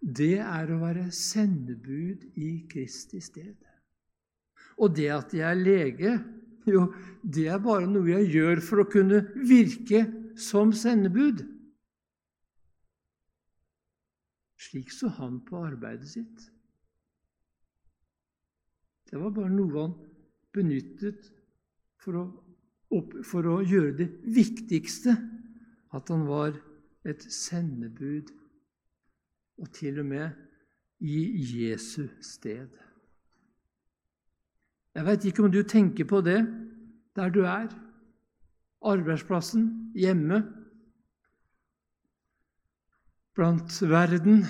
det 0.00 0.38
er 0.38 0.70
å 0.70 0.78
være 0.80 1.08
sendebud 1.12 2.24
i 2.38 2.50
Kristi 2.70 3.20
sted. 3.24 3.56
Og 4.76 4.94
det 4.96 5.08
at 5.12 5.34
jeg 5.34 5.48
er 5.48 5.58
lege, 5.58 6.14
jo, 6.68 6.86
det 7.22 7.48
er 7.50 7.60
bare 7.62 7.88
noe 7.88 8.08
jeg 8.12 8.30
gjør 8.36 8.62
for 8.64 8.82
å 8.82 8.88
kunne 8.90 9.24
virke 9.48 10.04
som 10.40 10.72
sendebud. 10.76 11.42
Slik 14.66 14.90
så 14.90 15.08
han 15.18 15.38
på 15.46 15.60
arbeidet 15.62 16.08
sitt. 16.10 16.46
Det 19.06 19.20
var 19.20 19.30
bare 19.30 19.52
noe 19.52 19.84
han 19.84 19.92
benyttet 20.56 21.28
for 22.02 22.18
å, 22.18 22.24
for 23.26 23.46
å 23.46 23.60
gjøre 23.62 23.94
det 24.00 24.08
viktigste, 24.34 25.14
at 25.94 26.10
han 26.10 26.26
var 26.26 26.56
et 27.06 27.22
sendebud, 27.32 28.32
og 29.56 29.70
til 29.72 30.02
og 30.02 30.08
med 30.10 30.34
i 31.06 31.20
Jesu 31.62 32.08
sted. 32.24 32.68
Jeg 34.96 35.04
vet 35.06 35.26
ikke 35.28 35.44
om 35.44 35.52
du 35.52 35.62
tenker 35.62 36.08
på 36.08 36.20
det 36.24 36.40
der 37.16 37.32
du 37.32 37.44
er. 37.46 37.68
Arbeidsplassen, 38.84 39.92
hjemme, 39.96 40.42
blant 43.36 43.82
verden. 43.82 44.46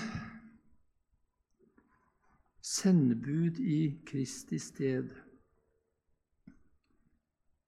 Sendebud 2.61 3.59
i 3.59 4.01
Kristi 4.07 4.59
sted. 4.59 5.11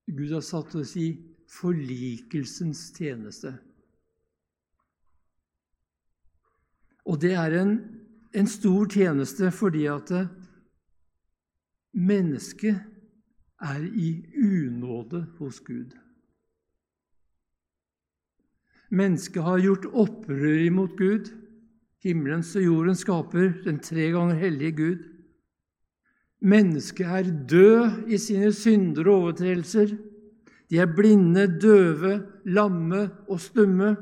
Gud 0.08 0.32
har 0.34 0.42
satt 0.42 0.76
oss 0.76 0.96
i 0.98 1.10
forlikelsens 1.50 2.90
tjeneste. 2.98 3.54
Og 7.06 7.20
det 7.22 7.36
er 7.38 7.56
en, 7.62 7.74
en 8.34 8.50
stor 8.50 8.88
tjeneste 8.90 9.52
fordi 9.56 9.86
at 9.92 10.14
Mennesket 12.00 12.78
er 13.66 13.82
i 13.82 14.12
unåde 14.38 15.24
hos 15.40 15.60
Gud. 15.66 15.96
Mennesket 18.90 19.44
har 19.46 19.62
gjort 19.62 19.86
opprør 19.86 20.66
imot 20.66 20.98
Gud. 20.98 21.30
Himmelens 22.02 22.56
og 22.56 22.64
jordens 22.64 23.04
skaper 23.06 23.52
den 23.66 23.80
tre 23.84 24.10
ganger 24.16 24.40
hellige 24.40 24.76
Gud. 24.78 25.04
Mennesket 26.42 27.06
er 27.06 27.32
død 27.50 28.08
i 28.08 28.18
sine 28.18 28.54
synder 28.56 29.08
og 29.08 29.22
overtredelser. 29.22 29.94
De 30.70 30.78
er 30.78 30.96
blinde, 30.96 31.60
døve, 31.62 32.26
lamme 32.46 33.10
og 33.28 33.40
stumme. 33.40 33.96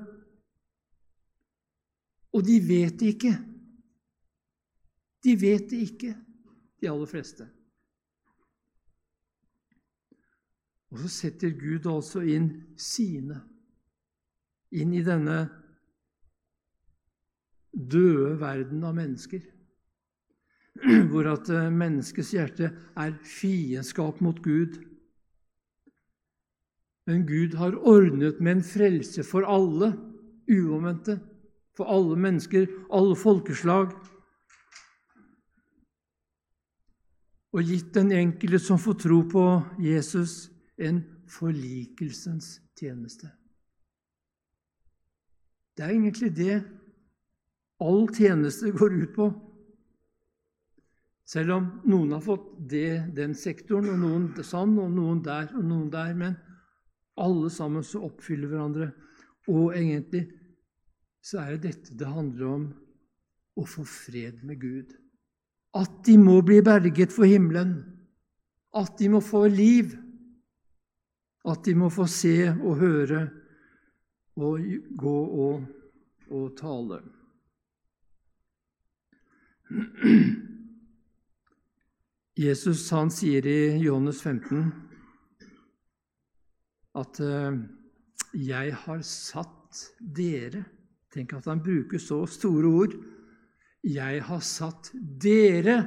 Og 2.33 2.45
de 2.45 2.59
vet 2.67 2.99
det 2.99 3.13
ikke. 3.15 3.33
De 5.23 5.35
vet 5.41 5.69
det 5.69 5.79
ikke, 5.89 6.15
de 6.81 6.89
aller 6.89 7.05
fleste. 7.09 7.47
Og 10.91 10.99
så 10.99 11.09
setter 11.11 11.51
Gud 11.57 11.89
altså 11.91 12.21
inn 12.23 12.51
sine 12.79 13.41
inn 14.71 14.93
i 14.95 15.03
denne 15.05 15.45
døde 17.77 18.35
verden 18.41 18.83
av 18.87 18.95
mennesker, 18.97 19.43
hvor 21.11 21.29
at 21.31 21.49
eh, 21.53 21.69
menneskets 21.73 22.33
hjerte 22.35 22.71
er 22.97 23.15
fiendskap 23.25 24.21
mot 24.21 24.41
Gud. 24.45 24.79
Men 27.07 27.23
Gud 27.27 27.55
har 27.55 27.77
ordnet 27.87 28.41
med 28.43 28.57
en 28.57 28.67
frelse 28.67 29.23
for 29.23 29.47
alle, 29.47 29.93
uomvendte, 30.51 31.19
for 31.77 31.89
alle 31.91 32.17
mennesker, 32.19 32.67
alle 32.91 33.15
folkeslag. 33.15 33.93
Og 37.55 37.63
gitt 37.63 37.93
den 37.95 38.11
enkelte 38.11 38.59
som 38.61 38.81
får 38.81 38.99
tro 39.05 39.21
på 39.31 39.45
Jesus, 39.81 40.49
en 40.77 40.99
forlikelsens 41.31 42.57
tjeneste. 42.77 43.31
Det 45.77 45.85
er 45.85 45.93
egentlig 45.93 46.31
det 46.33 46.55
all 47.83 48.07
tjeneste 48.09 48.71
går 48.73 48.95
ut 49.03 49.11
på. 49.13 49.27
Selv 51.27 51.57
om 51.57 51.67
noen 51.85 52.15
har 52.15 52.23
fått 52.23 52.47
det, 52.71 53.13
den 53.13 53.35
sektoren, 53.37 53.91
og 53.91 53.99
noen 54.01 54.45
sånn, 54.47 54.77
og 54.79 54.89
noen 54.95 55.19
der 55.25 55.51
og 55.53 55.65
noen 55.67 55.89
der. 55.93 56.15
Men 56.17 56.37
alle 57.19 57.51
sammen 57.53 57.85
så 57.85 58.05
oppfyller 58.07 58.49
hverandre. 58.49 58.89
Og 59.51 59.75
egentlig 59.75 60.23
så 61.23 61.43
er 61.43 61.57
det 61.57 61.73
dette 61.73 61.97
det 61.99 62.09
handler 62.09 62.47
om 62.55 62.65
å 63.57 63.65
få 63.67 63.83
fred 63.87 64.41
med 64.47 64.61
Gud. 64.61 64.95
At 65.77 65.99
de 66.07 66.15
må 66.17 66.39
bli 66.45 66.61
berget 66.65 67.13
for 67.13 67.27
himmelen. 67.29 67.75
At 68.73 68.97
de 68.97 69.11
må 69.11 69.21
få 69.21 69.45
liv. 69.51 69.93
At 71.47 71.67
de 71.67 71.75
må 71.77 71.91
få 71.93 72.07
se 72.09 72.47
og 72.55 72.79
høre 72.79 73.27
og 74.37 74.61
gå 74.97 75.17
og, 75.45 75.65
og 76.29 76.47
tale. 76.59 77.01
Jesus 82.37 82.85
han 82.93 83.09
sier 83.11 83.45
i 83.49 83.59
Johannes 83.81 84.21
15 84.21 84.69
at 86.97 87.19
eh, 87.19 87.59
'jeg 88.33 88.73
har 88.85 89.01
satt 89.01 89.91
dere' 89.99 90.65
Tenk 91.13 91.33
at 91.33 91.45
han 91.49 91.63
bruker 91.63 91.97
så 91.97 92.25
store 92.29 92.67
ord. 92.67 92.93
'Jeg 93.83 94.23
har 94.23 94.39
satt 94.43 94.91
dere 94.93 95.77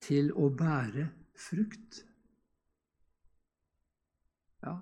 til 0.00 0.32
å 0.32 0.48
bære 0.48 1.04
frukt'. 1.36 2.00
Ja, 4.64 4.78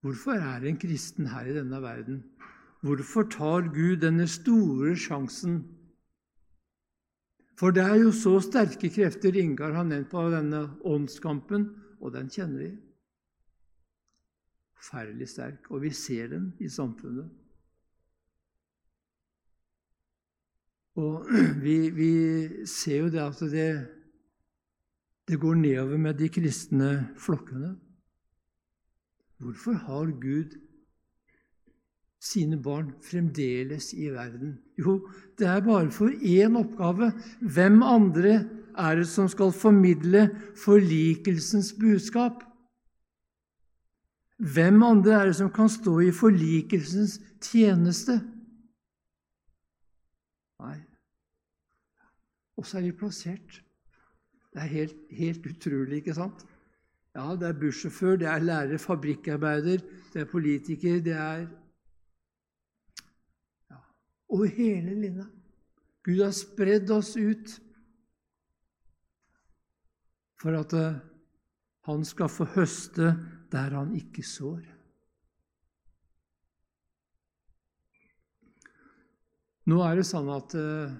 Hvorfor 0.00 0.32
er 0.32 0.64
en 0.64 0.78
kristen 0.80 1.26
her 1.28 1.48
i 1.50 1.54
denne 1.54 1.82
verden? 1.82 2.22
Hvorfor 2.80 3.26
tar 3.28 3.68
Gud 3.74 4.00
denne 4.00 4.26
store 4.28 4.94
sjansen? 4.96 5.60
For 7.60 7.74
det 7.76 7.82
er 7.84 7.98
jo 8.00 8.12
så 8.16 8.38
sterke 8.40 8.88
krefter 8.88 9.36
Ingar 9.36 9.74
har 9.76 9.84
nevnt 9.84 10.08
på 10.08 10.22
denne 10.32 10.62
åndskampen, 10.88 11.66
og 12.00 12.14
den 12.14 12.30
kjenner 12.32 12.62
vi. 12.62 12.70
Forferdelig 14.80 15.28
sterk, 15.28 15.68
og 15.68 15.82
vi 15.82 15.90
ser 15.92 16.32
den 16.32 16.54
i 16.56 16.68
samfunnet. 16.72 17.28
Og 20.96 21.28
vi, 21.64 21.76
vi 21.92 22.12
ser 22.64 23.04
jo 23.04 23.12
det 23.12 23.20
at 23.20 23.44
det, 23.52 23.68
det 25.28 25.40
går 25.40 25.60
nedover 25.60 26.00
med 26.00 26.16
de 26.16 26.32
kristne 26.32 26.90
flokkene. 27.20 27.74
Hvorfor 29.40 29.72
har 29.72 30.10
Gud 30.20 30.58
sine 32.20 32.58
barn 32.62 32.92
fremdeles 33.02 33.92
i 33.96 34.10
verden? 34.12 34.58
Jo, 34.78 35.08
det 35.38 35.46
er 35.48 35.60
bare 35.64 35.90
for 35.90 36.12
én 36.12 36.58
oppgave. 36.60 37.12
Hvem 37.40 37.82
andre 37.82 38.34
er 38.76 39.00
det 39.00 39.08
som 39.08 39.28
skal 39.28 39.52
formidle 39.52 40.28
forlikelsens 40.56 41.72
budskap? 41.80 42.44
Hvem 44.40 44.82
andre 44.82 45.16
er 45.20 45.26
det 45.26 45.36
som 45.36 45.50
kan 45.52 45.68
stå 45.68 45.98
i 46.00 46.12
forlikelsens 46.12 47.18
tjeneste? 47.40 48.20
Nei. 50.60 50.76
Og 52.60 52.68
så 52.68 52.78
er 52.78 52.88
de 52.88 52.92
plassert. 52.92 53.62
Det 54.52 54.60
er 54.60 54.72
helt, 54.76 54.96
helt 55.16 55.46
utrolig, 55.46 56.02
ikke 56.02 56.14
sant? 56.16 56.44
Ja, 57.14 57.34
det 57.34 57.48
er 57.48 57.58
bussjåfør, 57.58 58.16
det 58.22 58.28
er 58.30 58.44
lærer, 58.44 58.78
fabrikkarbeider, 58.78 59.82
det 60.12 60.20
er 60.22 60.30
politiker, 60.30 61.00
det 61.02 61.12
er 61.12 61.40
ja, 63.70 63.78
Over 64.28 64.46
hele 64.46 64.94
linja. 64.94 65.26
Gud 66.06 66.22
har 66.22 66.30
spredd 66.30 66.90
oss 66.94 67.16
ut 67.16 67.56
for 70.40 70.54
at 70.56 70.72
uh, 70.72 71.00
han 71.90 72.06
skal 72.06 72.30
få 72.30 72.46
høste 72.54 73.10
der 73.50 73.74
han 73.74 73.90
ikke 73.98 74.22
sår. 74.24 74.62
Nå 79.66 79.82
er 79.84 79.98
det 79.98 80.06
sånn 80.08 80.30
at 80.32 80.54
uh, 80.56 80.94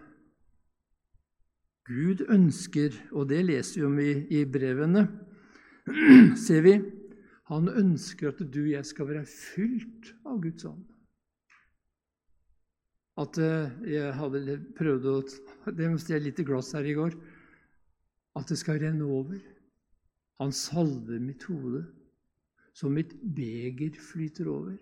Gud 1.87 2.27
ønsker, 2.29 2.99
og 3.15 3.31
det 3.31 3.45
leser 3.47 3.81
vi 3.81 3.87
om 3.87 3.99
i, 4.03 4.13
i 4.43 4.45
brevene 4.45 5.07
ser 6.47 6.65
vi 6.67 6.75
han 7.51 7.67
ønsker 7.67 8.31
at 8.31 8.43
du 8.47 8.61
og 8.63 8.73
jeg 8.77 8.87
skal 8.87 9.09
være 9.09 9.27
fylt 9.27 10.13
av 10.29 10.39
Guds 10.43 10.67
ånd. 10.69 10.85
At 13.19 13.39
eh, 13.43 13.73
jeg 13.91 14.13
hadde 14.17 14.59
prøvd 14.79 15.09
å 15.11 15.17
demonstrere 15.75 16.23
litt 16.29 16.39
glass 16.47 16.71
her 16.79 16.87
i 16.87 16.95
går. 16.95 17.17
At 18.39 18.53
det 18.53 18.61
skal 18.61 18.79
renne 18.81 19.09
over. 19.09 19.41
Han 20.41 20.55
salver 20.57 21.19
mitt 21.21 21.43
hode, 21.51 21.83
så 22.73 22.89
mitt 22.89 23.13
beger 23.35 23.99
flyter 23.99 24.49
over. 24.49 24.79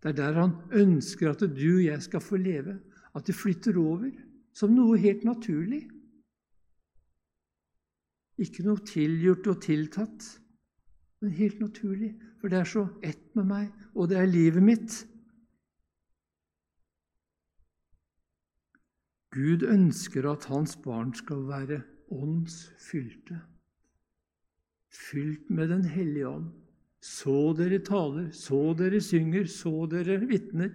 Det 0.00 0.12
er 0.12 0.18
der 0.20 0.38
han 0.38 0.54
ønsker 0.76 1.32
at 1.32 1.42
du 1.42 1.66
og 1.72 1.86
jeg 1.88 2.04
skal 2.04 2.22
få 2.22 2.38
leve. 2.40 2.76
At 3.16 3.26
det 3.26 3.34
flytter 3.34 3.80
over 3.80 4.12
som 4.54 4.76
noe 4.76 5.00
helt 5.00 5.24
naturlig. 5.26 5.86
Ikke 8.40 8.64
noe 8.64 8.80
tilgjort 8.88 9.48
og 9.52 9.60
tiltatt, 9.64 10.26
men 11.20 11.36
helt 11.36 11.60
naturlig. 11.60 12.14
For 12.40 12.48
det 12.48 12.62
er 12.62 12.68
så 12.68 12.86
ett 13.04 13.34
med 13.36 13.48
meg, 13.50 13.72
og 13.92 14.08
det 14.08 14.16
er 14.16 14.30
livet 14.30 14.64
mitt. 14.64 14.94
Gud 19.30 19.62
ønsker 19.68 20.26
at 20.30 20.48
hans 20.50 20.74
barn 20.80 21.12
skal 21.14 21.44
være 21.46 21.82
åndsfylte. 22.10 23.36
Fylt 24.90 25.50
med 25.50 25.68
Den 25.68 25.84
hellige 25.84 26.28
ånd. 26.28 26.48
Så 27.00 27.52
dere 27.56 27.78
taler, 27.84 28.30
så 28.30 28.74
dere 28.76 29.00
synger, 29.00 29.46
så 29.48 29.86
dere 29.88 30.18
vitner. 30.28 30.72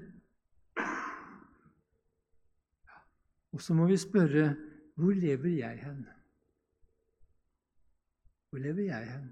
Og 3.53 3.61
så 3.61 3.73
må 3.73 3.87
vi 3.87 3.97
spørre 3.97 4.55
hvor 4.95 5.13
lever 5.13 5.57
jeg 5.59 5.83
hen? 5.83 6.05
Hvor 8.55 8.63
lever 8.63 8.85
jeg 8.87 9.07
hen? 9.09 9.23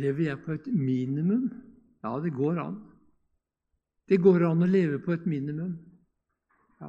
Lever 0.00 0.22
jeg 0.24 0.40
på 0.40 0.54
et 0.56 0.68
minimum? 0.72 1.50
Ja, 2.00 2.14
det 2.24 2.30
går 2.32 2.56
an. 2.62 2.78
Det 4.08 4.16
går 4.24 4.46
an 4.48 4.64
å 4.64 4.68
leve 4.70 5.02
på 5.04 5.12
et 5.12 5.26
minimum. 5.28 5.74
Ja. 6.80 6.88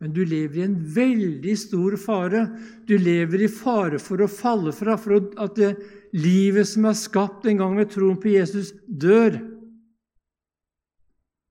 Men 0.00 0.14
du 0.16 0.22
lever 0.24 0.62
i 0.62 0.64
en 0.64 0.78
veldig 0.94 1.56
stor 1.60 1.98
fare. 2.00 2.46
Du 2.88 2.94
lever 2.96 3.44
i 3.44 3.50
fare 3.52 4.00
for 4.00 4.24
å 4.24 4.30
falle 4.32 4.72
fra, 4.72 4.94
for 4.96 5.28
at 5.44 5.60
det 5.60 5.74
livet 6.16 6.70
som 6.70 6.88
er 6.88 6.96
skapt 6.96 7.44
en 7.44 7.60
gang 7.60 7.76
ved 7.76 7.92
troen 7.92 8.16
på 8.22 8.32
Jesus, 8.32 8.72
dør. 8.88 9.36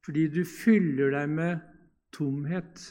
Fordi 0.02 0.26
du 0.34 0.42
fyller 0.50 1.14
deg 1.20 1.38
med 1.38 1.62
tomhet. 2.18 2.90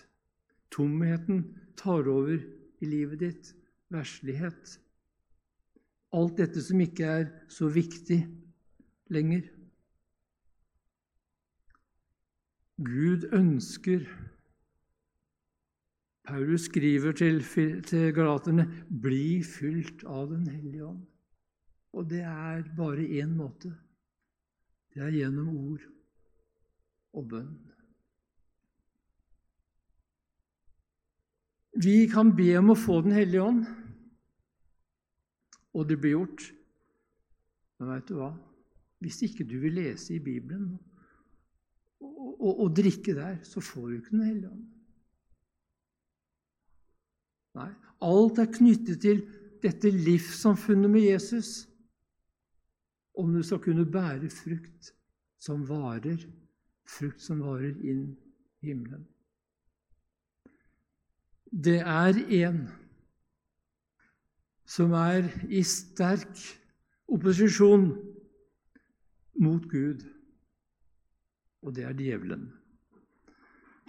Tomheten 0.70 1.42
tar 1.82 2.06
over 2.06 2.38
i 2.38 2.92
livet 2.94 3.26
ditt. 3.26 3.52
Verslighet. 3.90 4.78
Alt 6.12 6.36
dette 6.36 6.60
som 6.60 6.80
ikke 6.80 7.08
er 7.08 7.28
så 7.48 7.70
viktig 7.72 8.20
lenger. 9.12 9.46
Gud 12.82 13.28
ønsker 13.32 14.04
Paulus 16.22 16.68
skriver 16.68 17.12
til, 17.12 17.42
til 17.82 18.12
galaterne 18.14 18.64
'bli 18.88 19.42
fylt 19.42 20.04
av 20.04 20.28
Den 20.30 20.46
hellige 20.46 20.86
ånd'. 20.86 21.06
Og 21.92 22.10
det 22.10 22.20
er 22.20 22.62
bare 22.76 23.04
én 23.20 23.34
måte. 23.36 23.74
Det 24.94 25.02
er 25.02 25.10
gjennom 25.10 25.48
ord 25.48 25.80
og 27.12 27.28
bønn. 27.28 27.58
Vi 31.82 32.06
kan 32.06 32.36
be 32.36 32.56
om 32.58 32.70
å 32.70 32.78
få 32.78 33.00
Den 33.00 33.12
hellige 33.12 33.42
ånd, 33.42 33.66
og 35.72 35.88
det 35.88 35.98
blir 36.00 36.16
gjort. 36.16 36.44
Men 37.78 37.92
veit 37.92 38.08
du 38.08 38.16
hva? 38.18 38.32
Hvis 39.02 39.22
ikke 39.26 39.46
du 39.48 39.56
vil 39.62 39.74
lese 39.80 40.14
i 40.14 40.22
Bibelen 40.22 40.76
og, 42.02 42.36
og, 42.38 42.52
og 42.64 42.76
drikke 42.76 43.14
der, 43.16 43.40
så 43.46 43.60
får 43.60 43.88
du 43.88 43.94
ikke 43.96 44.16
Den 44.16 44.26
hellige 44.26 44.50
ånd. 44.50 44.68
Nei, 47.58 47.70
alt 48.08 48.38
er 48.40 48.52
knyttet 48.54 49.02
til 49.02 49.24
dette 49.62 49.90
livssamfunnet 49.92 50.90
med 50.90 51.04
Jesus 51.04 51.50
om 53.18 53.32
du 53.34 53.42
skal 53.44 53.60
kunne 53.60 53.84
bære 53.84 54.30
frukt 54.32 54.92
som 55.42 55.66
varer, 55.68 56.22
frukt 56.88 57.20
som 57.20 57.42
varer 57.44 57.74
inn 57.84 58.06
i 58.62 58.70
himmelen. 58.70 59.04
Det 61.52 61.80
er 61.82 62.16
en 62.16 62.62
som 64.72 64.94
er 64.96 65.28
i 65.52 65.60
sterk 65.66 66.38
opposisjon 67.12 67.90
mot 69.42 69.66
Gud, 69.68 70.04
og 71.62 71.76
det 71.76 71.84
er 71.88 71.98
djevelen. 71.98 72.46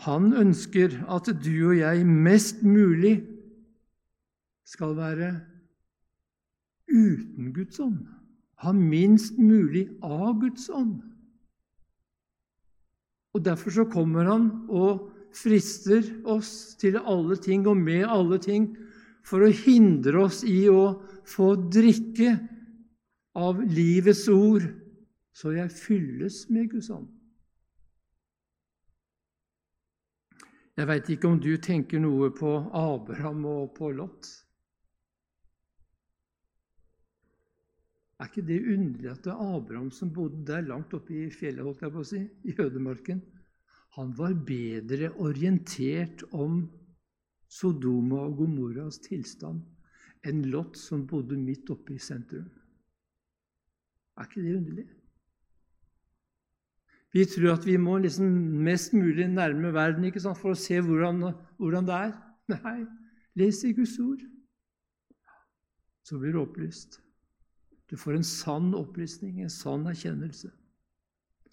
Han 0.03 0.33
ønsker 0.35 0.97
at 1.07 1.29
du 1.39 1.53
og 1.69 1.77
jeg 1.77 2.03
mest 2.03 2.65
mulig 2.67 3.15
skal 4.67 4.97
være 4.97 5.31
uten 6.91 7.53
Guds 7.55 7.79
ånd 7.79 8.01
ha 8.63 8.71
minst 8.75 9.39
mulig 9.39 9.87
av 10.03 10.37
Guds 10.41 10.69
ånd. 10.71 11.01
Og 13.33 13.43
Derfor 13.43 13.73
så 13.73 13.85
kommer 13.89 14.29
han 14.29 14.49
og 14.69 15.09
frister 15.33 16.05
oss 16.29 16.75
til 16.79 16.99
alle 16.99 17.35
ting 17.41 17.65
og 17.67 17.79
med 17.79 18.05
alle 18.05 18.37
ting 18.41 18.69
for 19.23 19.45
å 19.45 19.51
hindre 19.63 20.25
oss 20.25 20.43
i 20.47 20.65
å 20.69 20.99
få 21.27 21.53
drikke 21.71 22.35
av 23.39 23.61
livets 23.63 24.27
ord, 24.29 24.65
så 25.33 25.55
jeg 25.55 25.73
fylles 25.73 26.43
med 26.53 26.69
Guds 26.73 26.91
ånd. 26.93 27.09
Jeg 30.73 30.89
veit 30.89 31.09
ikke 31.13 31.29
om 31.29 31.37
du 31.41 31.51
tenker 31.61 32.01
noe 32.01 32.31
på 32.33 32.51
Abraham 32.73 33.45
og 33.45 33.75
på 33.77 33.91
Lot. 33.93 34.29
Er 38.17 38.29
ikke 38.29 38.45
det 38.47 38.59
underlig 38.73 39.11
at 39.11 39.25
det 39.25 39.33
er 39.33 39.53
Abraham 39.57 39.91
som 39.93 40.11
bodde 40.13 40.45
der 40.47 40.65
langt 40.65 40.93
oppe 40.95 41.13
i 41.25 41.29
fjellet, 41.33 41.65
holdt 41.65 41.83
jeg 41.83 41.93
på 41.93 42.01
å 42.01 42.07
si, 42.07 42.21
i 42.49 42.55
ødemarken, 42.57 43.21
han 43.93 44.13
var 44.17 44.33
bedre 44.47 45.11
orientert 45.21 46.23
om 46.33 46.63
Sodoma 47.53 48.23
og 48.25 48.39
Gomorras 48.39 48.99
tilstand 49.03 49.61
enn 50.25 50.45
Lot, 50.49 50.77
som 50.79 51.05
bodde 51.07 51.37
midt 51.37 51.69
oppe 51.73 51.97
i 51.97 52.01
sentrum. 52.01 52.47
Er 54.17 54.27
ikke 54.27 54.43
det 54.45 54.57
underlig? 54.57 54.85
Vi 57.13 57.25
tror 57.29 57.53
at 57.53 57.65
vi 57.67 57.75
må 57.77 57.99
liksom 58.01 58.25
mest 58.65 58.93
mulig 58.97 59.27
nærme 59.29 59.73
verden 59.73 60.07
sant, 60.19 60.39
for 60.39 60.53
å 60.53 60.57
se 60.57 60.79
hvordan, 60.81 61.21
hvordan 61.59 61.89
det 61.89 61.97
er. 62.07 62.13
Nei, 62.55 62.79
les 63.37 63.61
i 63.63 63.73
Guds 63.75 63.93
ord, 64.01 64.23
så 66.03 66.17
blir 66.19 66.33
det 66.33 66.41
opplyst. 66.41 66.97
Du 67.89 67.95
får 67.99 68.17
en 68.17 68.25
sann 68.25 68.73
opplysning, 68.73 69.43
en 69.43 69.53
sann 69.53 69.85
erkjennelse, 69.87 70.49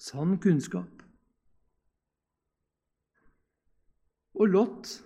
sann 0.00 0.38
kunnskap. 0.40 1.04
Og 4.40 4.48
Lot, 4.48 4.96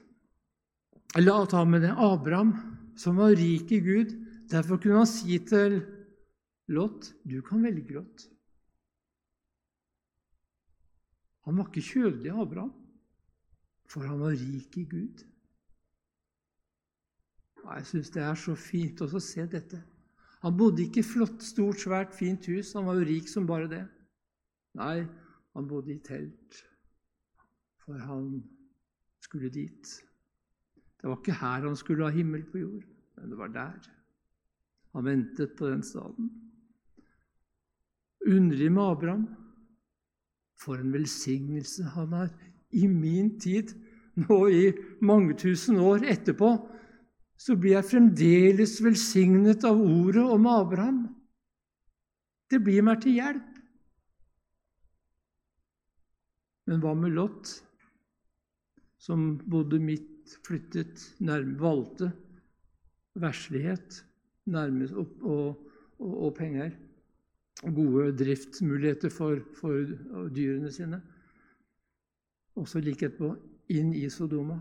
la 1.23 1.47
ta 1.47 1.65
med 1.65 1.83
det 1.83 1.95
Abraham, 1.95 2.53
som 2.97 3.17
var 3.17 3.37
rik 3.37 3.73
i 3.73 3.81
Gud. 3.81 4.15
Derfor 4.51 4.77
kunne 4.77 5.03
han 5.03 5.07
si 5.07 5.39
til 5.39 5.83
Lot, 6.69 7.13
'Du 7.25 7.43
kan 7.43 7.63
velge, 7.63 7.95
Lot'. 7.95 8.31
Han 11.45 11.57
var 11.57 11.67
ikke 11.67 11.81
kjødelig, 11.81 12.31
Abraham, 12.31 12.73
for 13.87 14.01
han 14.01 14.21
var 14.21 14.31
rik 14.31 14.77
i 14.77 14.85
Gud. 14.85 15.25
Jeg 17.65 17.87
syns 17.87 18.11
det 18.11 18.23
er 18.23 18.35
så 18.35 18.55
fint 18.55 19.01
å 19.01 19.21
se 19.21 19.47
dette. 19.47 19.83
Han 20.45 20.57
bodde 20.57 20.83
ikke 20.85 21.01
i 21.01 21.07
flott, 21.07 21.43
stort, 21.43 21.81
svært, 21.81 22.15
fint 22.15 22.47
hus. 22.47 22.73
Han 22.77 22.85
var 22.85 22.99
jo 22.99 23.07
rik 23.09 23.29
som 23.29 23.47
bare 23.47 23.69
det. 23.69 23.85
Nei, 24.77 25.07
han 25.55 25.69
bodde 25.69 25.95
i 25.95 26.01
telt, 26.05 26.59
for 27.85 27.97
han 27.99 28.43
skulle 29.25 29.49
dit. 29.53 29.95
Det 31.05 31.11
var 31.11 31.19
ikke 31.21 31.37
her 31.37 31.65
han 31.67 31.75
skulle 31.77 32.07
ha 32.07 32.17
himmel 32.17 32.47
på 32.49 32.59
jord, 32.63 32.85
men 33.19 33.29
det 33.29 33.37
var 33.37 33.51
der. 33.53 33.89
Han 34.97 35.05
ventet 35.05 35.51
på 35.59 35.67
den 35.69 35.83
staden. 35.85 36.31
Underlig 38.25 38.71
med 38.73 38.83
Abraham. 38.83 39.27
For 40.57 40.81
en 40.81 40.95
velsignelse 40.95 41.85
han 41.93 42.15
har 42.17 42.31
i 42.73 42.87
min 42.89 43.35
tid, 43.41 43.75
nå 44.17 44.39
i 44.49 44.73
mange 45.05 45.37
tusen 45.37 45.77
år 45.77 46.07
etterpå, 46.09 46.55
så 47.37 47.59
blir 47.61 47.77
jeg 47.77 47.91
fremdeles 47.91 48.79
velsignet 48.81 49.69
av 49.69 49.85
ordet 49.85 50.25
om 50.25 50.49
Abraham. 50.49 51.05
Det 52.49 52.63
blir 52.65 52.81
meg 52.81 53.05
til 53.05 53.19
hjelp. 53.21 53.61
Men 56.65 56.81
hva 56.81 56.97
med 56.97 57.13
Lot, 57.13 57.53
som 58.97 59.35
bodde 59.53 59.85
midt, 59.85 60.14
flyttet, 60.47 61.15
nærme, 61.21 61.57
valgte 61.61 62.13
verslighet 63.15 64.05
nærmest, 64.47 64.93
og, 64.93 65.17
og, 65.23 65.71
og, 65.99 66.25
og, 66.27 66.35
penger? 66.35 66.71
Gode 67.63 68.17
driftsmuligheter 68.19 69.09
for, 69.09 69.39
for 69.61 69.73
dyrene 70.37 70.73
sine. 70.73 71.01
Også 72.57 72.81
like 72.81 73.07
etterpå 73.07 73.31
inn 73.73 73.95
i 73.95 74.09
Sodoma. 74.11 74.59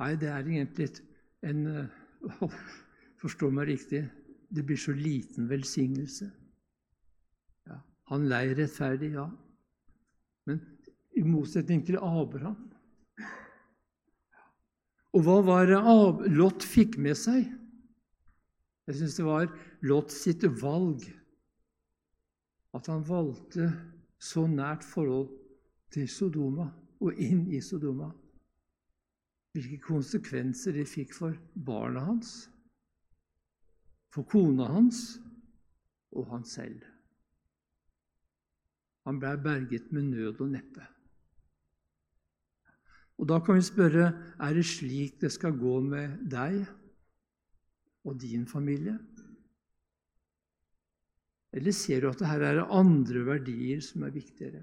Nei, 0.00 0.14
det 0.18 0.30
er 0.30 0.40
egentlig 0.40 0.88
en 1.46 1.66
oh, 2.42 2.56
Forstå 3.22 3.50
meg 3.54 3.68
riktig 3.68 4.00
det 4.54 4.64
blir 4.66 4.76
så 4.76 4.92
liten 4.92 5.48
velsignelse. 5.48 6.28
Ja, 7.68 7.78
han 8.10 8.28
lei 8.28 8.44
rettferdig, 8.56 9.12
ja. 9.16 9.26
Men 10.46 10.60
i 11.18 11.22
motsetning 11.26 11.82
til 11.86 11.98
Abraham 12.00 12.58
Og 15.12 15.26
hva 15.26 15.40
var 15.44 15.68
det 15.68 15.80
Lot 16.32 16.64
fikk 16.64 16.96
med 16.96 17.18
seg? 17.20 17.44
Jeg 18.88 18.98
syns 18.98 19.18
det 19.18 19.26
var 19.26 19.50
Lot 19.84 20.10
sitt 20.10 20.46
valg. 20.62 21.04
At 22.72 22.88
han 22.88 23.04
valgte 23.04 23.68
så 24.22 24.46
nært 24.48 24.86
forhold 24.88 25.28
til 25.92 26.08
Sodoma 26.08 26.70
og 27.02 27.20
inn 27.20 27.44
i 27.52 27.60
Sodoma 27.60 28.08
hvilke 29.52 29.82
konsekvenser 29.84 30.72
det 30.78 30.86
fikk 30.88 31.12
for 31.12 31.36
barna 31.52 32.06
hans, 32.06 32.46
for 34.12 34.24
kona 34.28 34.70
hans 34.72 35.02
og 36.16 36.30
han 36.32 36.46
selv. 36.48 36.80
Han 39.04 39.18
ble 39.20 39.34
berget 39.44 39.92
med 39.92 40.08
nød 40.12 40.40
og 40.40 40.52
neppe. 40.54 40.86
Og 43.20 43.28
Da 43.28 43.38
kan 43.44 43.58
vi 43.58 43.64
spørre 43.64 44.06
er 44.40 44.54
det 44.54 44.64
slik 44.66 45.20
det 45.20 45.32
skal 45.32 45.56
gå 45.58 45.80
med 45.80 46.22
deg 46.30 46.62
og 48.04 48.18
din 48.20 48.46
familie? 48.46 48.96
Eller 51.52 51.76
ser 51.76 52.00
du 52.00 52.08
at 52.08 52.18
det 52.18 52.30
her 52.30 52.42
er 52.48 52.64
andre 52.64 53.24
verdier 53.26 53.82
som 53.84 54.06
er 54.06 54.14
viktigere? 54.14 54.62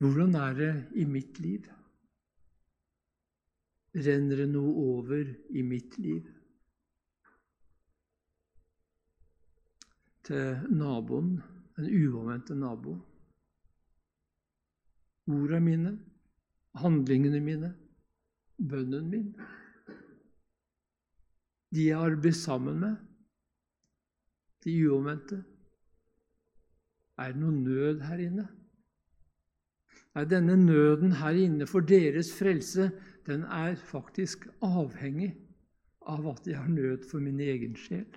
Hvordan 0.00 0.34
er 0.40 0.54
det 0.56 0.72
i 0.96 1.04
mitt 1.04 1.38
liv? 1.44 1.66
Renner 3.94 4.44
det 4.44 4.48
noe 4.48 4.70
over 4.94 5.24
i 5.50 5.62
mitt 5.66 5.98
liv? 6.00 6.28
til 10.30 10.66
naboen, 10.70 11.40
den 11.76 11.88
uomvendte 11.90 12.54
nabo. 12.54 12.94
Ordene 15.30 15.60
mine, 15.64 15.92
handlingene 16.78 17.40
mine, 17.42 17.70
bønnen 18.58 19.08
min. 19.10 19.32
De 21.74 21.86
jeg 21.86 21.98
arbeider 21.98 22.38
sammen 22.38 22.78
med, 22.82 22.96
de 24.64 24.76
uomvendte. 24.86 25.42
Er 27.18 27.32
det 27.34 27.42
noe 27.42 27.54
nød 27.54 28.06
her 28.06 28.22
inne? 28.26 28.46
Nei, 30.14 30.24
denne 30.26 30.56
nøden 30.58 31.12
her 31.20 31.36
inne 31.38 31.66
for 31.70 31.86
deres 31.86 32.32
frelse, 32.34 32.90
den 33.26 33.44
er 33.46 33.76
faktisk 33.78 34.48
avhengig 34.62 35.36
av 36.02 36.26
at 36.32 36.46
jeg 36.46 36.58
har 36.58 36.68
nød 36.68 37.06
for 37.10 37.22
min 37.22 37.40
egen 37.40 37.76
sjel. 37.76 38.08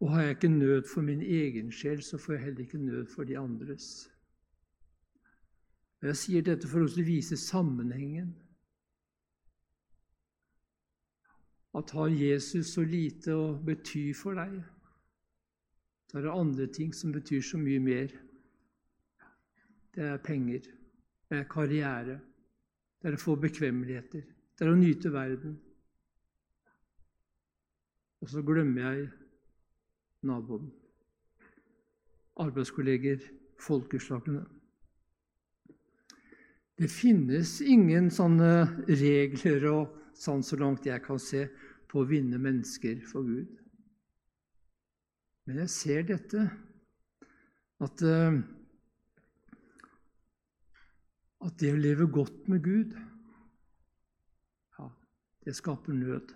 Og 0.00 0.10
har 0.12 0.22
jeg 0.22 0.36
ikke 0.36 0.48
nød 0.48 0.82
for 0.94 1.00
min 1.00 1.22
egen 1.22 1.72
sjel, 1.72 2.02
så 2.02 2.18
får 2.18 2.32
jeg 2.32 2.42
heller 2.42 2.60
ikke 2.60 2.78
nød 2.78 3.06
for 3.14 3.24
de 3.24 3.38
andres. 3.38 4.10
Jeg 6.02 6.16
sier 6.16 6.44
dette 6.44 6.68
for 6.68 6.84
å 6.84 7.04
vise 7.06 7.38
sammenhengen. 7.40 8.34
At 11.76 11.90
har 11.96 12.12
Jesus 12.12 12.74
så 12.76 12.84
lite 12.84 13.32
å 13.32 13.54
bety 13.64 14.10
for 14.16 14.36
deg, 14.36 14.60
så 16.10 16.18
er 16.18 16.28
det 16.28 16.36
andre 16.36 16.66
ting 16.72 16.92
som 16.94 17.12
betyr 17.12 17.42
så 17.44 17.58
mye 17.60 17.80
mer. 17.80 18.12
Det 19.96 20.04
er 20.04 20.18
penger, 20.20 20.64
det 21.30 21.38
er 21.38 21.46
karriere, 21.48 22.18
det 23.00 23.08
er 23.08 23.16
å 23.16 23.20
få 23.20 23.36
bekvemmeligheter, 23.40 24.26
det 24.26 24.66
er 24.66 24.72
å 24.72 24.76
nyte 24.76 25.12
verden. 25.12 25.54
Og 28.20 28.28
så 28.28 28.42
glemmer 28.44 28.84
jeg 28.84 29.06
naboen, 30.28 30.68
arbeidskolleger, 32.44 33.24
folkeslagene. 33.64 34.44
Det 36.76 36.90
finnes 36.92 37.54
ingen 37.64 38.10
sånne 38.12 38.50
regler 38.90 39.64
og 39.70 39.94
sånn 40.16 40.42
så 40.44 40.58
langt 40.60 40.88
jeg 40.88 41.00
kan 41.04 41.20
se, 41.20 41.46
på 41.86 42.02
å 42.02 42.08
vinne 42.08 42.36
mennesker 42.42 42.98
for 43.06 43.24
Gud. 43.24 43.52
Men 45.46 45.62
jeg 45.62 45.70
ser 45.70 46.02
dette, 46.08 46.42
at, 47.80 48.02
eh, 48.02 48.40
at 51.44 51.58
det 51.60 51.72
å 51.74 51.80
leve 51.80 52.08
godt 52.12 52.48
med 52.48 52.62
Gud, 52.64 52.96
ja, 54.78 54.88
det 55.44 55.56
skaper 55.58 55.96
nød. 55.96 56.32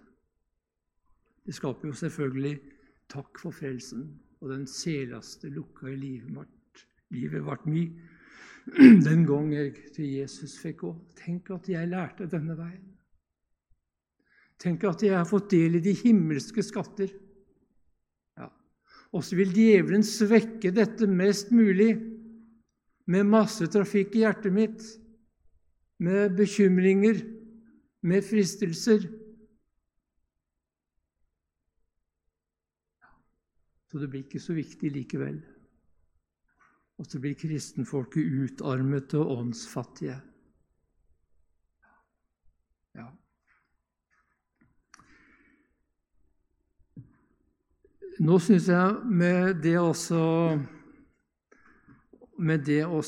Det 1.46 1.56
skaper 1.56 1.88
jo 1.88 1.96
selvfølgelig 1.96 2.58
takk 3.10 3.40
for 3.42 3.54
frelsen, 3.54 4.06
og 4.40 4.52
den 4.52 4.66
selaste 4.70 5.50
lukka 5.52 5.88
i 5.90 5.96
livet 5.98 6.34
vårt. 6.36 6.84
Livet 7.10 7.42
vart 7.44 7.66
mi 7.66 7.88
den 9.08 9.24
gang 9.26 9.50
jeg 9.54 9.72
til 9.96 10.12
Jesus 10.20 10.58
fikk 10.60 10.84
gå. 10.84 10.92
Tenk 11.18 11.50
at 11.56 11.68
jeg 11.72 11.90
lærte 11.90 12.28
denne 12.30 12.54
veien. 12.58 12.86
Tenk 14.60 14.84
at 14.84 15.02
jeg 15.02 15.16
har 15.16 15.28
fått 15.28 15.50
del 15.54 15.78
i 15.78 15.82
de 15.84 15.94
himmelske 15.96 16.62
skatter. 16.62 17.08
Ja. 18.36 18.50
Og 19.16 19.24
så 19.24 19.38
vil 19.38 19.54
djevelen 19.56 20.04
svekke 20.04 20.72
dette 20.76 21.08
mest 21.08 21.50
mulig 21.56 21.94
med 23.06 23.26
masse 23.26 23.66
trafikk 23.70 24.14
i 24.16 24.24
hjertet 24.24 24.52
mitt, 24.54 24.82
med 26.00 26.36
bekymringer, 26.36 27.20
med 28.02 28.24
fristelser. 28.24 29.04
Så 33.90 33.98
det 33.98 34.08
blir 34.08 34.24
ikke 34.24 34.40
så 34.40 34.54
viktig 34.54 34.92
likevel. 34.94 35.40
Og 37.00 37.08
så 37.08 37.20
blir 37.20 37.34
kristenfolket 37.34 38.28
utarmet 38.44 39.14
og 39.18 39.32
åndsfattige. 39.38 40.18
Ja. 42.94 43.08
Nå 48.20 48.36
syns 48.44 48.68
jeg 48.68 49.00
med 49.08 49.62
det 49.64 49.78
også 49.80 50.20
Med 52.40 52.62
det 52.64 52.83
å 52.88 53.03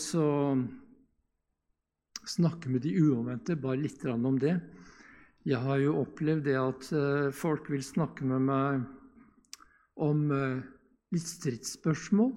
snakke 2.29 2.69
med 2.69 2.83
de 2.85 2.93
uomvendte, 3.01 3.57
bare 3.57 3.81
litt 3.81 4.05
om 4.05 4.39
det. 4.39 4.59
Jeg 5.49 5.59
har 5.59 5.81
jo 5.83 5.97
opplevd 6.05 6.45
det 6.47 6.59
at 6.61 6.89
eh, 6.95 7.31
folk 7.35 7.71
vil 7.73 7.83
snakke 7.83 8.27
med 8.29 8.45
meg 8.47 8.85
om 10.05 10.29
eh, 10.31 10.61
litt 11.17 11.27
stridsspørsmål. 11.27 12.31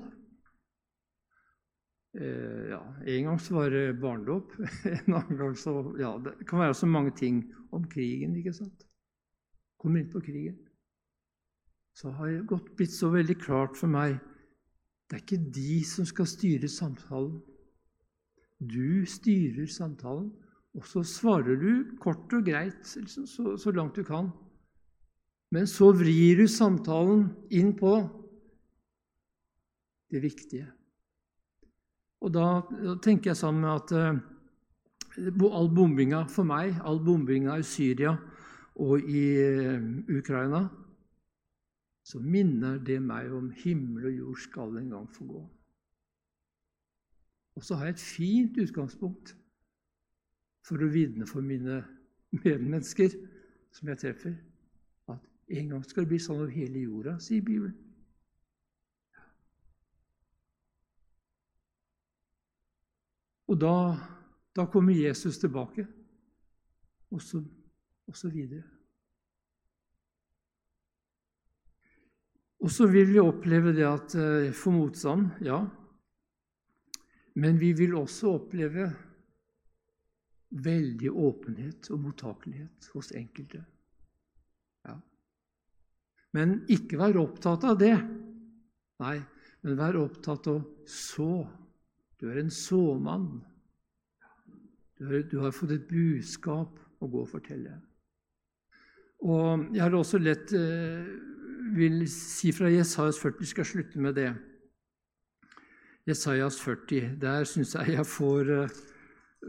Eh, 2.17 2.71
ja, 2.71 2.81
En 3.05 3.29
gang 3.29 3.39
så 3.43 3.59
var 3.59 3.69
det 3.75 3.99
barnedåp. 4.01 4.55
En 5.05 5.19
annen 5.19 5.37
gang 5.37 5.53
så 5.59 5.75
Ja, 6.01 6.15
det 6.17 6.47
kan 6.49 6.63
være 6.63 6.79
så 6.79 6.89
mange 6.89 7.13
ting 7.13 7.43
om 7.75 7.85
krigen, 7.91 8.33
ikke 8.39 8.55
sant? 8.55 8.87
Kommer 9.77 10.01
inn 10.01 10.09
på 10.09 10.23
krigen. 10.25 10.57
Så 11.95 12.09
har 12.15 12.31
det 12.31 12.47
gått 12.49 12.73
blitt 12.75 12.95
så 12.95 13.11
veldig 13.13 13.37
klart 13.43 13.77
for 13.77 13.91
meg 13.91 14.17
det 15.05 15.17
er 15.17 15.21
ikke 15.21 15.51
de 15.53 15.83
som 15.85 16.05
skal 16.09 16.27
styre 16.29 16.67
samtalen. 16.71 17.37
Du 18.59 19.05
styrer 19.05 19.67
samtalen, 19.69 20.31
og 20.75 20.87
så 20.89 21.03
svarer 21.05 21.59
du 21.61 21.97
kort 22.01 22.33
og 22.33 22.45
greit 22.47 22.95
liksom, 22.95 23.27
så, 23.29 23.55
så 23.57 23.71
langt 23.71 23.95
du 23.95 24.03
kan. 24.03 24.31
Men 25.53 25.67
så 25.69 25.91
vrir 25.93 26.41
du 26.41 26.47
samtalen 26.49 27.27
inn 27.53 27.75
på 27.77 27.93
det 30.11 30.23
viktige. 30.23 30.71
Og 32.25 32.33
da, 32.33 32.47
da 32.65 32.95
tenker 33.03 33.31
jeg 33.31 33.37
sammen 33.37 33.61
med 33.61 33.75
at 33.75 33.93
uh, 33.93 35.51
all 35.51 35.69
bombinga 35.69 36.23
for 36.31 36.47
meg, 36.47 36.73
all 36.81 36.99
bombinga 37.05 37.59
i 37.61 37.67
Syria 37.67 38.15
og 38.81 39.05
i 39.05 39.25
uh, 39.37 39.85
Ukraina, 40.17 40.65
så 42.05 42.19
minner 42.21 42.77
det 42.85 42.99
meg 43.01 43.31
om 43.33 43.49
himmel 43.63 44.11
og 44.11 44.17
jord 44.19 44.41
skal 44.43 44.77
en 44.77 44.91
gang 44.93 45.07
få 45.09 45.25
gå. 45.25 45.41
Og 47.55 47.63
så 47.63 47.75
har 47.75 47.89
jeg 47.89 47.95
et 47.95 48.03
fint 48.03 48.59
utgangspunkt 48.61 49.31
for 50.65 50.81
å 50.81 50.89
vitne 50.91 51.25
for 51.29 51.45
mine 51.45 51.79
medmennesker 52.43 53.15
som 53.73 53.89
jeg 53.89 54.01
treffer, 54.03 54.35
at 55.09 55.25
en 55.57 55.73
gang 55.73 55.81
skal 55.85 56.05
det 56.05 56.11
bli 56.13 56.21
sånn 56.21 56.43
over 56.43 56.53
hele 56.53 56.85
jorda, 56.85 57.17
sier 57.23 57.43
Bibelen. 57.45 57.73
Og 63.49 63.59
da, 63.61 63.73
da 64.57 64.65
kommer 64.69 64.93
Jesus 64.97 65.37
tilbake, 65.41 65.85
og 67.13 67.21
så, 67.21 67.43
og 68.07 68.17
så 68.17 68.29
videre. 68.29 68.74
Og 72.65 72.71
så 72.73 72.87
vil 72.89 73.11
vi 73.11 73.21
oppleve 73.21 73.75
det 73.77 73.85
at 73.85 74.13
for 74.15 74.57
få 74.57 74.71
motstand, 74.73 75.27
ja. 75.45 75.59
Men 77.37 77.59
vi 77.61 77.73
vil 77.77 77.93
også 77.99 78.31
oppleve 78.39 78.87
veldig 80.55 81.11
åpenhet 81.11 81.89
og 81.91 81.99
mottakelighet 82.07 82.89
hos 82.93 83.11
enkelte. 83.15 83.61
Ja. 84.87 84.95
Men 86.33 86.61
ikke 86.71 86.99
vær 87.01 87.19
opptatt 87.21 87.67
av 87.67 87.77
det. 87.81 87.95
Nei, 89.03 89.17
men 89.65 89.77
vær 89.79 89.99
opptatt 89.99 90.47
av 90.51 90.63
så 90.89 91.43
du 92.21 92.29
er 92.31 92.39
en 92.39 92.53
såmann. 92.53 93.27
Du, 94.95 95.09
du 95.27 95.37
har 95.43 95.51
fått 95.51 95.75
et 95.75 95.89
budskap 95.89 96.79
å 97.03 97.09
gå 97.11 97.25
og 97.25 97.29
fortelle. 97.29 97.75
Og 99.25 99.67
jeg 99.75 99.83
har 99.83 99.95
også 99.97 100.21
lett 100.21 100.53
eh, 100.55 101.09
vil 101.75 102.03
si 102.11 102.51
fra 102.55 102.69
Jesajas 102.71 103.19
40 103.21 103.39
Vi 103.39 103.45
skal 103.45 103.65
slutte 103.65 103.99
med 103.99 104.15
det. 104.15 104.33
Jesajas 106.07 106.59
40. 106.61 107.15
Der 107.21 107.43
syns 107.49 107.75
jeg 107.75 107.95
jeg 107.97 108.05
får, 108.05 108.51
eh, 108.51 108.69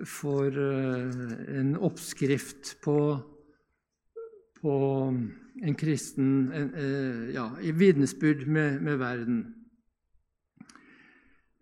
får, 0.05 0.47
eh, 0.47 1.59
en 1.61 1.77
oppskrift 1.77 2.77
på, 2.83 2.99
på 4.61 4.77
en 5.63 5.75
kristen 5.75 6.53
en, 6.53 6.73
ja, 7.33 7.51
i 7.61 7.71
vitnesbyrd 7.71 8.47
med, 8.47 8.81
med 8.81 8.97
verden. 8.97 9.55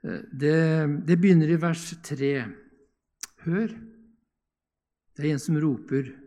Det, 0.02 1.06
det 1.06 1.20
begynner 1.20 1.48
i 1.48 1.60
vers 1.60 1.94
3. 2.02 2.44
Hør, 3.44 3.68
det 5.16 5.24
er 5.24 5.32
en 5.32 5.38
som 5.38 5.56
roper. 5.60 6.23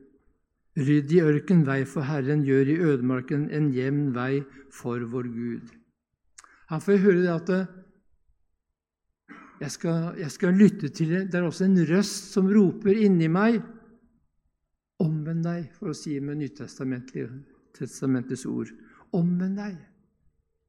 Rydd 0.77 1.09
i 1.15 1.23
ørken 1.25 1.63
vei 1.65 1.81
for 1.89 2.05
Herren, 2.05 2.43
gjør 2.45 2.69
i 2.69 2.77
ødemarken 2.91 3.47
en 3.49 3.71
jevn 3.73 4.11
vei 4.13 4.43
for 4.73 5.01
vår 5.09 5.25
Gud. 5.33 5.71
Her 6.69 6.79
får 6.83 6.93
jeg 6.93 7.05
høre 7.05 7.23
det 7.23 7.33
at 7.33 7.49
jeg 9.57 9.71
skal, 9.73 10.13
jeg 10.19 10.31
skal 10.31 10.53
lytte 10.53 10.89
til 10.93 11.09
det. 11.15 11.31
Det 11.31 11.39
er 11.39 11.47
også 11.47 11.65
en 11.65 11.87
røst 11.89 12.33
som 12.35 12.49
roper 12.51 12.93
inni 12.93 13.27
meg. 13.31 13.61
Omvend 15.01 15.43
deg, 15.45 15.71
for 15.77 15.89
å 15.93 15.97
si 15.97 16.19
med 16.21 16.37
Nytestamentets 16.43 18.45
ord. 18.49 18.69
Omvend 19.17 19.57
deg. 19.57 19.77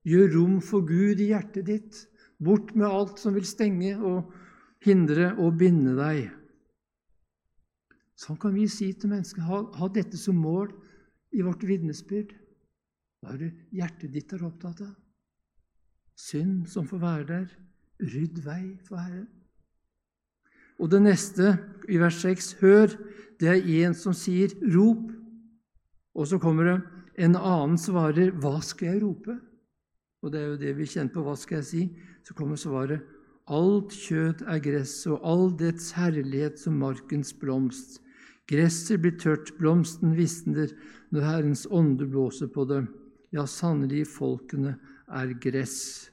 Gjør 0.08 0.32
rom 0.38 0.60
for 0.64 0.80
Gud 0.88 1.20
i 1.20 1.30
hjertet 1.34 1.66
ditt. 1.68 2.08
Bort 2.40 2.74
med 2.76 2.88
alt 2.88 3.18
som 3.20 3.34
vil 3.36 3.46
stenge 3.48 3.96
og 3.98 4.32
hindre 4.86 5.34
og 5.36 5.58
binde 5.60 5.96
deg. 5.98 6.30
Sånn 8.18 8.38
kan 8.40 8.54
vi 8.56 8.66
si 8.70 8.90
til 8.98 9.12
mennesker. 9.12 9.44
Ha, 9.46 9.62
ha 9.78 9.88
dette 9.94 10.18
som 10.18 10.38
mål 10.42 10.72
i 11.38 11.44
vårt 11.46 11.62
vitnesbyrd. 11.62 12.32
Hva 13.22 13.34
er 13.34 13.42
det 13.44 13.50
hjertet 13.74 14.14
ditt 14.14 14.32
er 14.34 14.44
opptatt 14.46 14.82
av? 14.82 14.94
Synd 16.18 16.66
som 16.70 16.86
får 16.88 17.02
være 17.02 17.26
der. 17.28 17.48
Rydd 18.02 18.40
vei 18.42 18.62
for 18.86 18.98
Herren. 18.98 19.28
Og 20.78 20.90
det 20.90 21.00
neste, 21.02 21.56
i 21.90 21.98
vers 21.98 22.18
6, 22.22 22.52
hør, 22.60 22.94
det 23.38 23.50
er 23.50 23.86
en 23.86 23.94
som 23.94 24.14
sier 24.14 24.54
'rop'. 24.62 25.14
Og 26.14 26.26
så 26.26 26.38
kommer 26.38 26.64
det 26.64 26.76
en 27.18 27.36
annen 27.36 27.78
svarer 27.78 28.30
'hva 28.30 28.62
skal 28.62 28.88
jeg 28.88 29.02
rope'? 29.02 29.40
Og 30.22 30.32
det 30.32 30.40
er 30.40 30.46
jo 30.46 30.56
det 30.56 30.76
vi 30.76 30.86
kjenner 30.86 31.14
på 31.14 31.22
'hva 31.22 31.36
skal 31.36 31.58
jeg 31.58 31.64
si'? 31.64 31.96
Så 32.22 32.34
kommer 32.34 32.56
svaret 32.56 33.02
'alt 33.46 33.90
kjøtt 33.90 34.42
er 34.42 34.58
gress, 34.58 35.06
og 35.06 35.20
all 35.22 35.50
dets 35.56 35.92
herlighet 35.92 36.58
som 36.58 36.78
markens 36.78 37.32
blomst'. 37.32 37.98
Gresset 38.48 39.02
blir 39.02 39.18
tørt, 39.20 39.52
blomsten 39.58 40.14
visner 40.16 40.72
når 41.12 41.26
Herrens 41.26 41.66
ånde 41.70 42.06
blåser 42.08 42.48
på 42.52 42.64
dem. 42.68 42.88
Ja, 43.34 43.44
sannelig, 43.44 44.06
folkene 44.08 44.78
er 45.12 45.34
gress. 45.40 46.08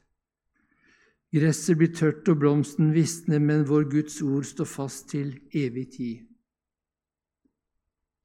Gresset 1.36 1.80
blir 1.80 1.94
tørt 1.96 2.28
og 2.32 2.40
blomsten 2.44 2.92
visner, 2.96 3.40
men 3.40 3.66
vår 3.68 3.88
Guds 3.92 4.22
ord 4.24 4.48
står 4.48 4.68
fast 4.68 5.10
til 5.12 5.34
evig 5.56 5.90
tid. 5.96 6.24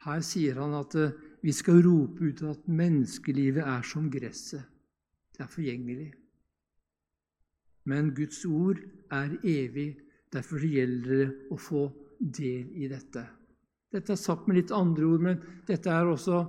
Her 0.04 0.22
sier 0.24 0.58
han 0.58 0.74
at 0.78 0.94
eh, 0.96 1.16
vi 1.44 1.52
skal 1.52 1.82
rope 1.84 2.24
ut 2.24 2.42
at 2.48 2.68
menneskelivet 2.68 3.64
er 3.64 3.82
som 3.86 4.08
gresset. 4.12 4.64
Det 5.36 5.44
er 5.44 5.50
forgjengelig. 5.50 6.10
Men 7.88 8.14
Guds 8.16 8.44
ord 8.44 8.80
er 9.10 9.36
evig. 9.44 9.92
Derfor 10.30 10.62
gjelder 10.62 11.16
det 11.24 11.28
å 11.50 11.56
få 11.58 11.88
del 12.20 12.70
i 12.78 12.88
dette. 12.90 13.24
Dette 13.90 14.14
er 14.14 14.20
sagt 14.20 14.46
med 14.46 14.60
litt 14.60 14.72
andre 14.74 15.06
ord, 15.06 15.22
men 15.24 15.40
dette 15.68 15.90
er 15.90 16.08
også 16.08 16.44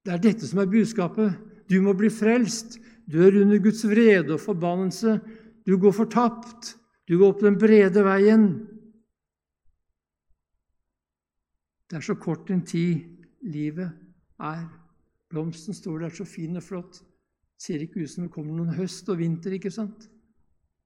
Det 0.00 0.14
er 0.14 0.20
dette 0.24 0.46
som 0.48 0.62
er 0.62 0.70
budskapet. 0.70 1.34
Du 1.68 1.76
må 1.84 1.92
bli 1.92 2.08
frelst. 2.08 2.78
Du 3.04 3.18
er 3.20 3.36
under 3.42 3.60
Guds 3.60 3.82
vrede 3.84 4.32
og 4.32 4.40
forbannelse. 4.40 5.18
Du 5.68 5.76
går 5.78 5.92
fortapt. 5.92 6.74
Du 7.04 7.18
går 7.18 7.34
opp 7.34 7.42
den 7.44 7.58
brede 7.60 8.04
veien. 8.06 8.46
Det 11.90 11.98
er 11.98 12.06
så 12.06 12.16
kort 12.16 12.48
en 12.50 12.64
tid 12.64 13.02
livet 13.42 13.90
er. 14.40 14.64
Blomsten 15.30 15.74
står 15.74 16.06
der 16.06 16.16
så 16.16 16.24
fin 16.24 16.56
og 16.56 16.64
flott. 16.64 17.02
Ser 17.60 17.82
ikke 17.84 18.00
ut 18.00 18.10
som 18.10 18.24
det 18.24 18.32
kommer 18.32 18.56
noen 18.56 18.76
høst 18.78 19.08
og 19.12 19.20
vinter, 19.20 19.52
ikke 19.52 19.72
sant? 19.74 20.08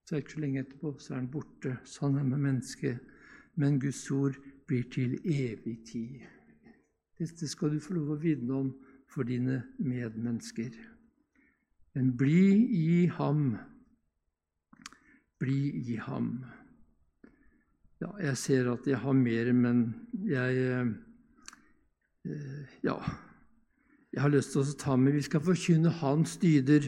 Så 0.04 0.14
er 0.14 0.18
det 0.18 0.24
ikke 0.24 0.34
så 0.34 0.42
lenge 0.42 0.64
etterpå, 0.64 0.94
så 0.98 1.14
er 1.14 1.20
den 1.20 1.30
borte. 1.32 1.76
Sånn 1.86 2.18
er 2.18 2.24
det 2.24 2.32
med 2.32 2.42
mennesket. 2.48 3.13
Men 3.54 3.78
Guds 3.80 4.10
ord 4.10 4.38
blir 4.66 4.86
til 4.90 5.18
evig 5.24 5.78
tid. 5.86 6.24
Dette 7.18 7.48
skal 7.48 7.74
du 7.74 7.80
få 7.82 7.94
lov 7.94 8.16
å 8.16 8.20
vitne 8.20 8.58
om 8.58 8.72
for 9.10 9.26
dine 9.28 9.62
medmennesker. 9.78 10.74
Men 11.94 12.10
bli 12.18 12.66
i 12.74 13.06
ham. 13.06 13.54
Bli 15.38 15.60
i 15.94 15.98
ham. 16.02 16.40
Ja, 18.02 18.10
jeg 18.18 18.36
ser 18.40 18.72
at 18.72 18.88
jeg 18.90 18.98
har 19.00 19.14
mer, 19.16 19.52
men 19.52 19.86
jeg 20.26 20.66
eh, 20.66 20.90
Ja. 22.82 22.98
Jeg 24.14 24.22
har 24.22 24.30
lyst 24.30 24.52
til 24.54 24.62
å 24.62 24.76
ta 24.78 24.94
med 24.94 25.16
Vi 25.16 25.24
skal 25.26 25.42
forkynne 25.42 25.90
Hans 25.98 26.36
dyder, 26.38 26.86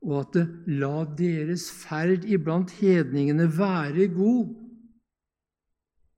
og 0.00 0.14
at 0.22 0.36
det, 0.38 0.44
la 0.80 1.04
deres 1.18 1.66
ferd 1.68 2.24
iblant 2.24 2.72
hedningene 2.78 3.44
være 3.52 4.06
god, 4.14 4.54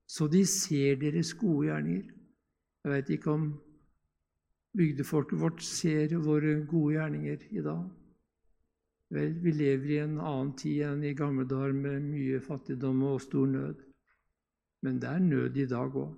så 0.07 0.27
de 0.27 0.43
ser 0.45 0.99
deres 1.01 1.33
gode 1.33 1.67
gjerninger. 1.67 2.09
Jeg 2.83 2.91
vet 2.91 3.09
ikke 3.15 3.31
om 3.31 3.45
bygdefolket 4.77 5.39
vårt 5.39 5.61
ser 5.63 6.15
våre 6.25 6.55
gode 6.69 6.97
gjerninger 6.97 7.45
i 7.51 7.63
dag. 7.63 7.83
Vel, 9.13 9.33
vi 9.43 9.51
lever 9.53 9.91
i 9.93 10.01
en 10.01 10.17
annen 10.17 10.53
tid 10.57 10.81
enn 10.87 11.03
i 11.05 11.13
gamle 11.17 11.45
dager 11.45 11.75
med 11.77 12.07
mye 12.07 12.39
fattigdom 12.41 13.03
og 13.11 13.21
stor 13.21 13.45
nød. 13.47 13.83
Men 14.83 14.99
det 14.99 15.09
er 15.09 15.19
nød 15.21 15.57
i 15.61 15.67
dag 15.69 15.95
òg. 16.03 16.15